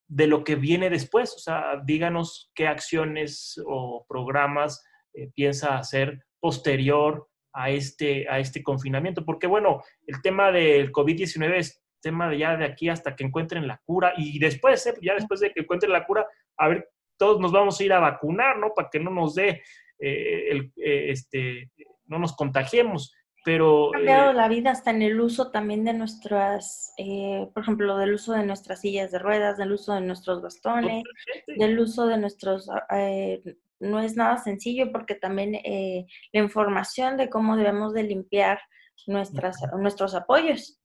de 0.08 0.28
lo 0.28 0.44
que 0.44 0.56
viene 0.56 0.90
después. 0.90 1.34
O 1.36 1.40
sea, 1.40 1.82
díganos 1.84 2.52
qué 2.56 2.68
acciones 2.68 3.62
o 3.66 4.06
programas 4.08 4.84
eh, 5.14 5.30
piensa 5.36 5.78
hacer 5.78 6.26
posterior 6.40 7.28
a 7.54 7.70
este, 7.70 8.28
a 8.28 8.40
este 8.40 8.64
confinamiento. 8.64 9.24
Porque, 9.24 9.48
bueno, 9.48 9.84
el 10.08 10.22
tema 10.22 10.52
del 10.52 10.92
COVID-19 10.92 11.56
es 11.56 11.84
tema 12.02 12.30
de 12.30 12.40
ya 12.40 12.58
de 12.58 12.66
aquí 12.66 12.90
hasta 12.90 13.16
que 13.16 13.24
encuentren 13.24 13.68
la 13.68 13.80
cura 13.86 14.14
y 14.18 14.40
después, 14.40 14.88
eh, 14.88 14.96
ya 15.04 15.14
después 15.14 15.40
de 15.40 15.52
que 15.52 15.62
encuentren 15.62 15.92
la 15.92 16.06
cura, 16.06 16.26
a 16.58 16.68
ver, 16.68 16.90
todos 17.16 17.40
nos 17.40 17.52
vamos 17.52 17.80
a 17.80 17.84
ir 17.84 17.94
a 17.94 18.00
vacunar, 18.00 18.58
¿no? 18.58 18.74
Para 18.74 18.90
que 18.90 19.00
no 19.00 19.12
nos 19.12 19.36
dé, 19.36 19.62
eh, 20.00 20.48
el, 20.50 20.74
este, 20.76 21.70
no 22.06 22.18
nos 22.18 22.36
contagiemos 22.36 23.14
pero... 23.44 23.90
Ha 23.90 23.94
cambiado 23.94 24.32
eh, 24.32 24.34
la 24.34 24.48
vida 24.48 24.72
hasta 24.72 24.92
en 24.92 25.02
el 25.02 25.20
uso 25.20 25.52
también 25.52 25.84
de 25.84 25.94
nuestras, 25.94 26.94
eh, 26.98 27.50
por 27.54 27.64
ejemplo, 27.64 27.98
del 27.98 28.14
uso 28.14 28.34
de 28.34 28.46
nuestras 28.46 28.82
sillas 28.82 29.12
de 29.12 29.20
ruedas, 29.20 29.58
del 29.58 29.72
uso 29.72 29.94
de 29.94 30.02
nuestros 30.02 30.42
bastones, 30.42 31.04
del 31.48 31.80
uso 31.80 32.08
de 32.08 32.18
nuestros... 32.18 32.70
Eh, 32.92 33.42
no 33.80 34.00
es 34.00 34.16
nada 34.16 34.38
sencillo 34.38 34.92
porque 34.92 35.16
también 35.16 35.54
la 35.54 36.40
información 36.40 37.18
de 37.18 37.32
cómo 37.32 37.58
debemos 37.58 37.94
de 37.94 38.04
limpiar 38.04 38.60
nuestras, 39.08 39.58
nuestros 39.80 40.14
apoyos. 40.14 40.80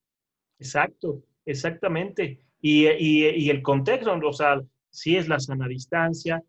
Exacto, 0.59 1.23
exactamente. 1.45 2.40
Y, 2.62 2.88
y, 2.88 3.51
el 3.51 3.62
contexto, 3.62 4.12
o 4.14 4.33
sea, 4.33 4.62
si 4.88 5.19
es 5.19 5.29
la 5.29 5.38
sana 5.38 5.69
distancia, 5.69 6.42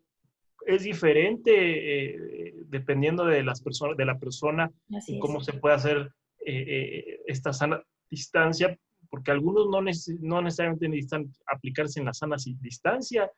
es 0.68 0.82
diferente 0.82 1.50
eh, 1.50 2.54
dependiendo 2.66 3.24
de, 3.24 3.42
las 3.42 3.62
personas, 3.62 3.96
de 3.96 4.04
la 4.04 4.18
persona 4.18 4.70
y 5.06 5.18
cómo 5.18 5.40
se 5.40 5.54
puede 5.54 5.74
hacer 5.74 6.10
eh, 6.44 6.64
eh, 6.68 7.20
esta 7.26 7.54
sana 7.54 7.82
distancia, 8.10 8.78
porque 9.08 9.30
algunos 9.30 9.66
no, 9.68 9.80
no 9.80 10.42
necesariamente 10.42 10.88
necesitan 10.90 11.32
aplicarse 11.46 12.00
en 12.00 12.06
la 12.06 12.12
sana 12.12 12.36
distancia, 12.60 13.30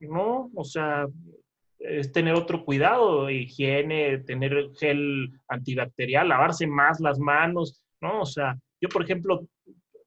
¿no? 0.00 0.50
O 0.52 0.64
sea, 0.64 1.06
es 1.78 2.10
tener 2.10 2.34
otro 2.34 2.64
cuidado, 2.64 3.30
higiene, 3.30 4.18
tener 4.18 4.70
gel 4.76 5.30
antibacterial, 5.46 6.28
lavarse 6.28 6.66
más 6.66 6.98
las 6.98 7.20
manos, 7.20 7.84
¿no? 8.00 8.22
O 8.22 8.26
sea, 8.26 8.58
yo, 8.80 8.88
por 8.88 9.04
ejemplo, 9.04 9.46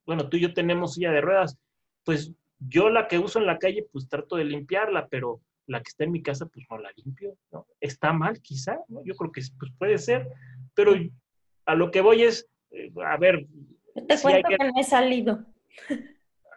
bueno, 0.06 0.28
tú 0.28 0.36
y 0.36 0.42
yo 0.42 0.54
tenemos 0.54 0.96
silla 0.96 1.12
de 1.12 1.22
ruedas, 1.22 1.58
pues 2.04 2.34
yo 2.60 2.90
la 2.90 3.08
que 3.08 3.20
uso 3.20 3.40
en 3.40 3.46
la 3.46 3.58
calle, 3.58 3.86
pues 3.90 4.10
trato 4.10 4.36
de 4.36 4.44
limpiarla, 4.44 5.08
pero 5.08 5.40
la 5.68 5.80
que 5.80 5.90
está 5.90 6.04
en 6.06 6.12
mi 6.12 6.24
casa, 6.24 6.46
pues 6.46 6.66
no 6.70 6.78
la 6.78 6.92
limpio, 6.96 7.38
¿no? 7.52 7.68
Está 7.80 8.14
mal 8.14 8.42
quizá, 8.42 8.80
¿no? 8.88 9.04
Yo 9.04 9.16
creo 9.16 9.32
que 9.32 9.42
pues 9.60 9.72
puede 9.78 9.98
ser, 9.98 10.28
pero 10.74 10.94
a 11.66 11.76
lo 11.76 11.92
que 11.92 12.02
voy 12.02 12.24
es, 12.24 12.50
eh, 12.72 12.92
a 13.06 13.18
ver... 13.18 13.46
te 14.08 14.20
cuento 14.22 14.50
que... 14.50 14.58
no 14.58 14.72
he 14.80 14.84
salido. 14.84 15.46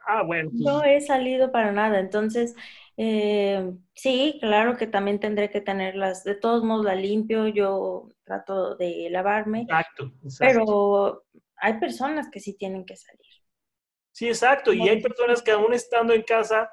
Ah, 0.06 0.22
bueno. 0.22 0.50
Pues 0.50 0.62
no 0.62 0.82
he 0.82 1.00
salido 1.00 1.52
para 1.52 1.72
nada, 1.72 2.00
entonces 2.00 2.56
eh, 2.96 3.72
sí, 3.94 4.36
claro 4.42 4.76
que 4.76 4.86
también 4.86 5.20
tendré 5.20 5.50
que 5.50 5.62
tenerlas. 5.62 6.22
De 6.22 6.34
todos 6.34 6.62
modos, 6.62 6.84
la 6.84 6.94
limpio, 6.94 7.48
yo 7.48 8.08
trato 8.24 8.76
de 8.76 9.08
lavarme. 9.10 9.62
Exacto, 9.62 10.12
Pero 10.38 11.24
hay 11.56 11.80
personas 11.80 12.28
que 12.30 12.40
sí 12.40 12.58
tienen 12.58 12.84
que 12.84 12.96
salir. 12.96 13.26
Sí, 14.12 14.28
exacto. 14.28 14.72
Y 14.74 14.86
hay 14.86 15.00
personas 15.00 15.40
que 15.40 15.50
aún 15.50 15.72
estando 15.72 16.12
en 16.12 16.22
casa 16.22 16.70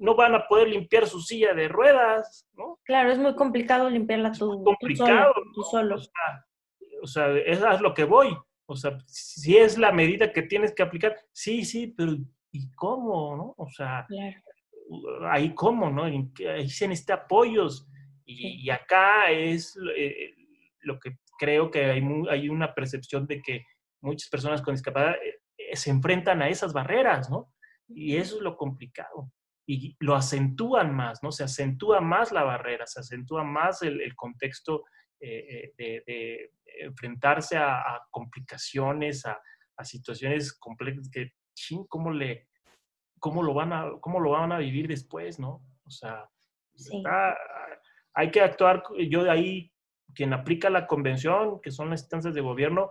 no 0.00 0.16
van 0.16 0.34
a 0.34 0.46
poder 0.48 0.68
limpiar 0.68 1.06
su 1.06 1.20
silla 1.20 1.54
de 1.54 1.68
ruedas, 1.68 2.48
¿no? 2.54 2.80
Claro, 2.84 3.12
es 3.12 3.18
muy 3.18 3.34
complicado 3.36 3.88
limpiarla 3.88 4.32
tú, 4.32 4.64
complicado, 4.64 5.32
tú 5.54 5.62
solo. 5.62 5.96
O, 7.02 7.06
sea, 7.06 7.30
es 7.36 7.60
lo 7.80 7.94
que 7.94 8.04
voy. 8.04 8.36
O 8.66 8.76
sea, 8.76 8.98
si 9.06 9.56
es 9.56 9.78
la 9.78 9.92
medida 9.92 10.32
que 10.32 10.42
tienes 10.42 10.74
que 10.74 10.82
aplicar, 10.82 11.16
sí, 11.32 11.64
sí, 11.64 11.88
pero 11.88 12.16
¿y 12.50 12.70
cómo, 12.72 13.36
no? 13.36 13.54
O 13.56 13.68
sea, 13.68 14.04
claro 14.08 14.36
ahí 15.28 15.54
cómo, 15.54 15.90
¿no? 15.90 16.04
Ahí 16.04 16.68
se 16.68 16.88
necesita 16.88 17.14
apoyos. 17.14 17.86
Y, 18.24 18.70
acá 18.70 19.30
es 19.30 19.76
eh, 19.96 20.32
lo 20.82 21.00
que 21.00 21.16
creo 21.36 21.70
que 21.70 21.86
hay, 21.86 22.02
hay, 22.30 22.48
una 22.48 22.74
percepción 22.74 23.26
de 23.26 23.42
que 23.42 23.64
muchas 24.00 24.28
personas 24.28 24.62
con 24.62 24.74
discapacidad 24.74 25.16
eh, 25.16 25.76
se 25.76 25.90
enfrentan 25.90 26.40
a 26.40 26.48
esas 26.48 26.72
barreras, 26.72 27.28
¿no? 27.28 27.52
Y 27.88 28.16
eso 28.16 28.36
es 28.36 28.42
lo 28.42 28.56
complicado. 28.56 29.32
Y 29.72 29.96
lo 30.00 30.16
acentúan 30.16 30.92
más, 30.94 31.22
¿no? 31.22 31.30
Se 31.30 31.44
acentúa 31.44 32.00
más 32.00 32.32
la 32.32 32.42
barrera, 32.42 32.86
se 32.86 33.00
acentúa 33.00 33.44
más 33.44 33.82
el, 33.82 34.16
contexto 34.16 34.84
eh, 35.20 35.72
de, 35.78 36.50
enfrentarse 36.80 37.56
a, 37.56 38.00
complicaciones, 38.10 39.24
a, 39.26 39.38
a, 39.76 39.84
situaciones 39.84 40.58
complejas 40.58 41.08
que, 41.08 41.34
ching, 41.54 41.86
¿cómo 41.86 42.10
le, 42.10 42.48
cómo 43.20 43.44
lo 43.44 43.54
van 43.54 43.72
a, 43.72 43.92
cómo 44.00 44.18
lo 44.18 44.30
van 44.30 44.50
a 44.50 44.58
vivir 44.58 44.88
después, 44.88 45.38
¿no? 45.38 45.62
O 45.84 45.90
sea, 45.90 46.28
hay 48.14 48.30
que 48.32 48.40
actuar, 48.40 48.82
yo 49.08 49.22
de 49.22 49.30
ahí, 49.30 49.72
quien 50.14 50.32
aplica 50.32 50.68
la 50.68 50.88
convención, 50.88 51.60
que 51.60 51.70
son 51.70 51.90
las 51.90 52.00
instancias 52.00 52.34
de 52.34 52.40
gobierno, 52.40 52.90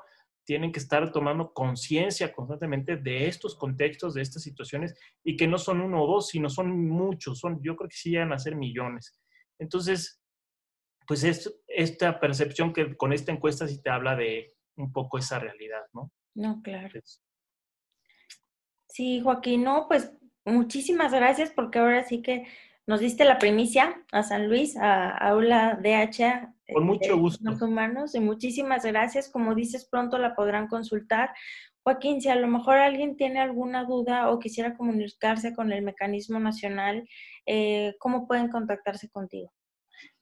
tienen 0.50 0.72
que 0.72 0.80
estar 0.80 1.12
tomando 1.12 1.54
conciencia 1.54 2.34
constantemente 2.34 2.98
de 2.98 3.28
estos 3.28 3.56
contextos, 3.56 4.16
de 4.16 4.24
estas 4.24 4.42
situaciones, 4.42 4.96
y 5.24 5.38
que 5.38 5.46
no 5.46 5.60
son 5.60 5.80
uno 5.80 6.02
o 6.02 6.08
dos, 6.08 6.30
sino 6.30 6.50
son 6.50 6.88
muchos, 6.88 7.38
son, 7.38 7.62
yo 7.62 7.76
creo 7.76 7.88
que 7.88 7.96
sí 7.96 8.10
llegan 8.10 8.34
a 8.34 8.40
ser 8.40 8.56
millones. 8.56 9.16
Entonces, 9.60 10.20
pues 11.06 11.24
es, 11.24 11.56
esta 11.68 12.20
percepción 12.20 12.74
que 12.74 12.98
con 12.98 13.14
esta 13.14 13.32
encuesta 13.32 13.68
sí 13.68 13.80
te 13.80 13.92
habla 13.92 14.16
de 14.16 14.56
un 14.76 14.92
poco 14.92 15.20
esa 15.20 15.38
realidad, 15.38 15.84
¿no? 15.94 16.12
No, 16.34 16.64
claro. 16.64 17.00
Sí, 18.88 19.22
Joaquín, 19.22 19.64
no, 19.64 19.86
pues 19.88 20.12
muchísimas 20.46 21.14
gracias 21.14 21.52
porque 21.52 21.78
ahora 21.78 22.04
sí 22.06 22.24
que 22.24 22.48
nos 22.88 23.02
diste 23.02 23.24
la 23.24 23.38
primicia 23.38 24.04
a 24.12 24.24
San 24.24 24.48
Luis, 24.48 24.76
a 24.78 25.12
Aula 25.12 25.80
DH. 25.80 26.56
Con 26.74 26.86
mucho 26.86 27.18
gusto. 27.18 27.44
Los 27.50 27.62
humanos, 27.62 28.16
y 28.16 28.20
muchísimas 28.20 28.86
gracias. 28.86 29.30
Como 29.30 29.56
dices, 29.56 29.88
pronto 29.90 30.18
la 30.18 30.36
podrán 30.36 30.68
consultar. 30.68 31.32
Joaquín, 31.84 32.22
si 32.22 32.30
a 32.30 32.36
lo 32.36 32.48
mejor 32.48 32.78
alguien 32.78 33.16
tiene 33.16 33.40
alguna 33.40 33.86
duda 33.86 34.30
o 34.30 34.40
quisiera 34.40 34.76
comunicarse 34.76 35.56
con 35.56 35.72
el 35.72 35.84
mecanismo 35.84 36.40
nacional, 36.40 37.08
eh, 37.46 37.96
¿cómo 38.00 38.28
pueden 38.28 38.50
contactarse 38.50 39.10
contigo? 39.10 39.52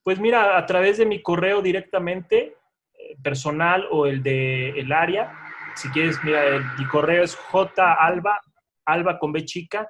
Pues 0.04 0.20
mira, 0.20 0.58
a 0.58 0.66
través 0.66 0.98
de 0.98 1.06
mi 1.06 1.22
correo 1.22 1.62
directamente, 1.62 2.56
eh, 2.94 3.18
personal 3.22 3.86
o 3.92 4.06
el 4.06 4.24
de 4.24 4.70
el 4.70 4.92
área. 4.92 5.34
Si 5.76 5.90
quieres, 5.90 6.18
mira, 6.24 6.42
mi 6.80 6.88
correo 6.88 7.24
es 7.24 7.36
jalba, 7.36 8.40
alba 8.86 9.20
con 9.20 9.32
B 9.32 9.44
chica, 9.46 9.88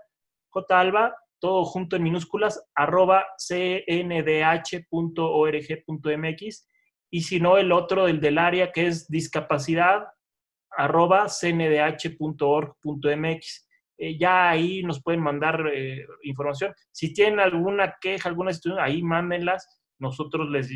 Alba, 0.70 1.16
todo 1.40 1.66
junto 1.66 1.96
en 1.96 2.04
minúsculas, 2.04 2.64
arroba 2.76 3.26
cndh.org.mx 3.38 4.88
y 7.10 7.22
si 7.22 7.40
no, 7.40 7.58
el 7.58 7.72
otro, 7.72 8.08
el 8.08 8.20
del 8.20 8.38
área, 8.38 8.72
que 8.72 8.88
es 8.88 9.08
discapacidad, 9.08 10.08
arroba 10.72 11.28
cndh.org.mx. 11.30 12.18
Eh, 14.00 14.18
ya 14.18 14.50
ahí 14.50 14.84
nos 14.84 15.02
pueden 15.02 15.22
mandar 15.22 15.72
eh, 15.74 16.06
información. 16.24 16.74
Si 16.92 17.14
tienen 17.14 17.40
alguna 17.40 17.96
queja, 18.00 18.30
alguna 18.30 18.54
situación, 18.54 18.84
ahí 18.84 19.02
mándenlas. 19.02 19.82
Nosotros 20.00 20.50
les, 20.50 20.70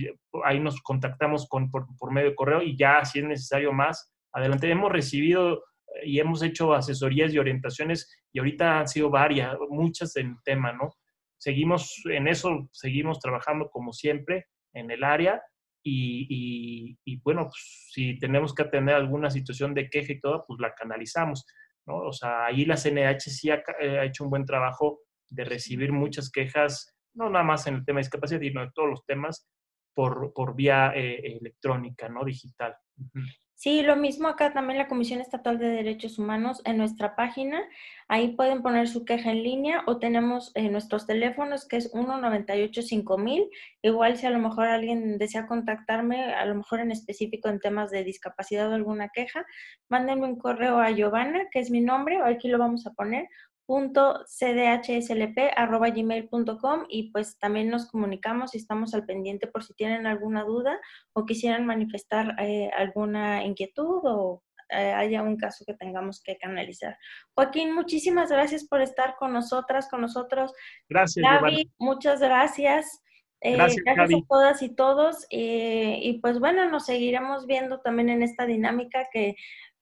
ahí 0.43 0.60
nos 0.60 0.82
contactamos 0.82 1.47
con, 1.47 1.69
por, 1.69 1.86
por 1.97 2.12
medio 2.12 2.30
de 2.30 2.36
correo 2.36 2.63
y 2.63 2.76
ya 2.76 3.06
si 3.06 3.19
es 3.19 3.26
necesario 3.26 3.71
más, 3.74 4.12
adelante. 4.34 4.71
Hemos 4.71 4.91
recibido 4.91 5.63
y 6.04 6.19
hemos 6.19 6.41
hecho 6.43 6.73
asesorías 6.73 7.34
y 7.34 7.39
orientaciones 7.39 8.10
y 8.32 8.39
ahorita 8.39 8.80
han 8.80 8.88
sido 8.88 9.10
varias, 9.10 9.56
muchas 9.69 10.15
en 10.15 10.38
tema, 10.43 10.71
¿no? 10.73 10.93
Seguimos 11.38 12.01
en 12.06 12.27
eso, 12.27 12.69
seguimos 12.71 13.19
trabajando 13.19 13.69
como 13.69 13.93
siempre 13.93 14.47
en 14.73 14.91
el 14.91 15.04
área 15.04 15.41
y, 15.84 16.97
y, 17.04 17.17
bueno, 17.21 17.45
pues, 17.45 17.89
si 17.91 18.17
tenemos 18.19 18.54
que 18.54 18.63
atender 18.63 18.95
alguna 18.95 19.32
situación 19.32 19.73
de 19.73 19.89
queja 19.89 20.13
y 20.13 20.19
todo, 20.19 20.45
pues 20.47 20.60
la 20.60 20.73
canalizamos, 20.75 21.45
¿no? 21.88 21.97
O 21.97 22.13
sea, 22.13 22.45
ahí 22.45 22.65
la 22.65 22.77
CNH 22.77 23.32
sí 23.32 23.49
ha, 23.49 23.63
eh, 23.80 23.97
ha 23.99 24.06
hecho 24.06 24.23
un 24.23 24.30
buen 24.30 24.45
trabajo 24.45 24.99
de 25.30 25.43
recibir 25.43 25.91
muchas 25.91 26.30
quejas, 26.30 26.95
no 27.15 27.30
nada 27.30 27.43
más 27.43 27.65
en 27.67 27.75
el 27.75 27.86
tema 27.86 27.97
de 27.97 28.04
discapacidad, 28.04 28.39
sino 28.41 28.62
en 28.62 28.71
todos 28.73 28.89
los 28.89 29.06
temas 29.06 29.49
por, 29.95 30.34
por 30.34 30.56
vía 30.56 30.93
eh, 30.95 31.38
electrónica, 31.39 32.08
¿no? 32.10 32.23
Digital. 32.23 32.75
Sí, 33.62 33.84
lo 33.84 33.95
mismo 33.95 34.28
acá 34.28 34.54
también 34.54 34.80
la 34.80 34.88
Comisión 34.88 35.21
Estatal 35.21 35.60
de 35.60 35.67
Derechos 35.67 36.17
Humanos 36.17 36.63
en 36.65 36.78
nuestra 36.78 37.15
página. 37.15 37.62
Ahí 38.08 38.30
pueden 38.30 38.63
poner 38.63 38.88
su 38.88 39.06
queja 39.06 39.30
en 39.30 39.43
línea 39.43 39.84
o 39.86 40.00
tenemos 40.00 40.52
eh, 40.56 40.67
nuestros 40.67 41.06
teléfonos 41.06 41.67
que 41.67 41.78
es 41.78 41.93
1985000. 41.93 43.50
Igual 43.84 44.17
si 44.17 44.26
a 44.26 44.32
lo 44.32 44.39
mejor 44.39 44.65
alguien 44.65 45.19
desea 45.19 45.45
contactarme, 45.45 46.34
a 46.34 46.43
lo 46.47 46.56
mejor 46.56 46.80
en 46.80 46.91
específico 46.91 47.50
en 47.50 47.60
temas 47.60 47.91
de 47.91 48.04
discapacidad 48.04 48.67
o 48.67 48.74
alguna 48.74 49.10
queja, 49.10 49.45
mándenme 49.89 50.26
un 50.26 50.39
correo 50.39 50.80
a 50.80 50.89
Giovanna, 50.89 51.47
que 51.52 51.60
es 51.60 51.69
mi 51.69 51.82
nombre, 51.82 52.19
o 52.19 52.26
aquí 52.26 52.47
lo 52.47 52.58
vamos 52.58 52.88
a 52.88 52.93
poner, 52.93 53.28
gmail.com 55.93 56.86
y 56.89 57.12
pues 57.12 57.38
también 57.38 57.69
nos 57.69 57.88
comunicamos 57.89 58.54
y 58.54 58.58
estamos 58.58 58.93
al 58.93 59.06
pendiente 59.06 59.47
por 59.47 59.63
si 59.63 59.74
tienen 59.74 60.06
alguna 60.08 60.43
duda 60.43 60.80
o 61.13 61.26
quisieran 61.26 61.65
manifestar 61.65 62.36
eh, 62.39 62.69
alguna 62.76 63.43
inquietud 63.43 64.02
o 64.04 64.43
eh, 64.69 64.93
haya 64.93 65.21
un 65.21 65.38
caso 65.38 65.65
que 65.65 65.74
tengamos 65.74 66.21
que 66.21 66.38
canalizar. 66.38 66.97
Joaquín, 67.36 67.74
muchísimas 67.74 68.30
gracias 68.30 68.65
por 68.65 68.82
estar 68.82 69.15
con 69.17 69.34
nosotras, 69.34 69.89
con 69.89 70.02
nosotros. 70.02 70.54
Gracias. 70.88 71.24
Gaby, 71.24 71.71
muchas 71.78 72.21
gracias. 72.21 73.02
Eh, 73.43 73.56
gracias, 73.56 73.84
gracias 73.84 74.21
a 74.21 74.28
todas 74.30 74.62
y 74.62 74.69
todos. 74.69 75.26
y 75.30 76.19
pues 76.21 76.39
bueno, 76.39 76.69
nos 76.69 76.86
seguiremos 76.86 77.47
viendo 77.47 77.82
también 77.82 78.10
en 78.10 78.21
esta 78.24 78.45
dinámica 78.45 79.08
que 79.12 79.36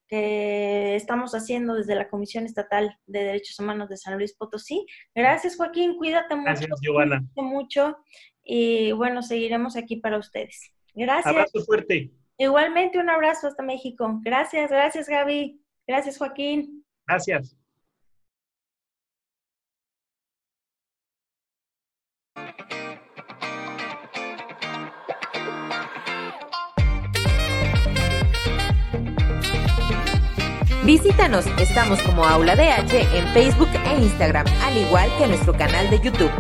que 0.10 0.96
estamos 0.96 1.34
haciendo 1.36 1.76
desde 1.76 1.96
la 1.96 2.10
Comisión 2.10 2.46
Estatal 2.46 2.98
de 3.06 3.24
Derechos 3.24 3.60
Humanos 3.60 3.90
de 3.90 3.98
San 3.98 4.18
Luis 4.18 4.36
Potosí. 4.36 4.86
Gracias, 5.14 5.56
Joaquín. 5.56 5.98
Cuídate 5.98 6.36
mucho. 6.36 6.46
Gracias, 6.48 6.80
Giovanna. 6.82 7.24
mucho. 7.36 7.98
Y 8.44 8.92
bueno, 8.94 9.22
seguiremos 9.22 9.76
aquí 9.76 9.98
para 9.98 10.18
ustedes. 10.18 10.74
Gracias. 10.96 11.28
Abrazo 11.28 11.64
fuerte. 11.64 12.12
Igualmente, 12.38 12.98
un 12.98 13.10
abrazo 13.10 13.48
hasta 13.48 13.62
México. 13.62 14.20
Gracias, 14.24 14.72
gracias, 14.72 15.08
Gaby. 15.08 15.62
Gracias, 15.88 16.18
Joaquín. 16.18 16.84
Gracias. 17.08 17.59
Visítanos, 30.90 31.46
estamos 31.60 32.02
como 32.02 32.26
Aula 32.26 32.56
DH 32.56 33.16
en 33.16 33.28
Facebook 33.28 33.70
e 33.86 34.02
Instagram, 34.02 34.48
al 34.64 34.76
igual 34.76 35.08
que 35.20 35.28
nuestro 35.28 35.54
canal 35.54 35.88
de 35.92 36.00
YouTube. 36.00 36.32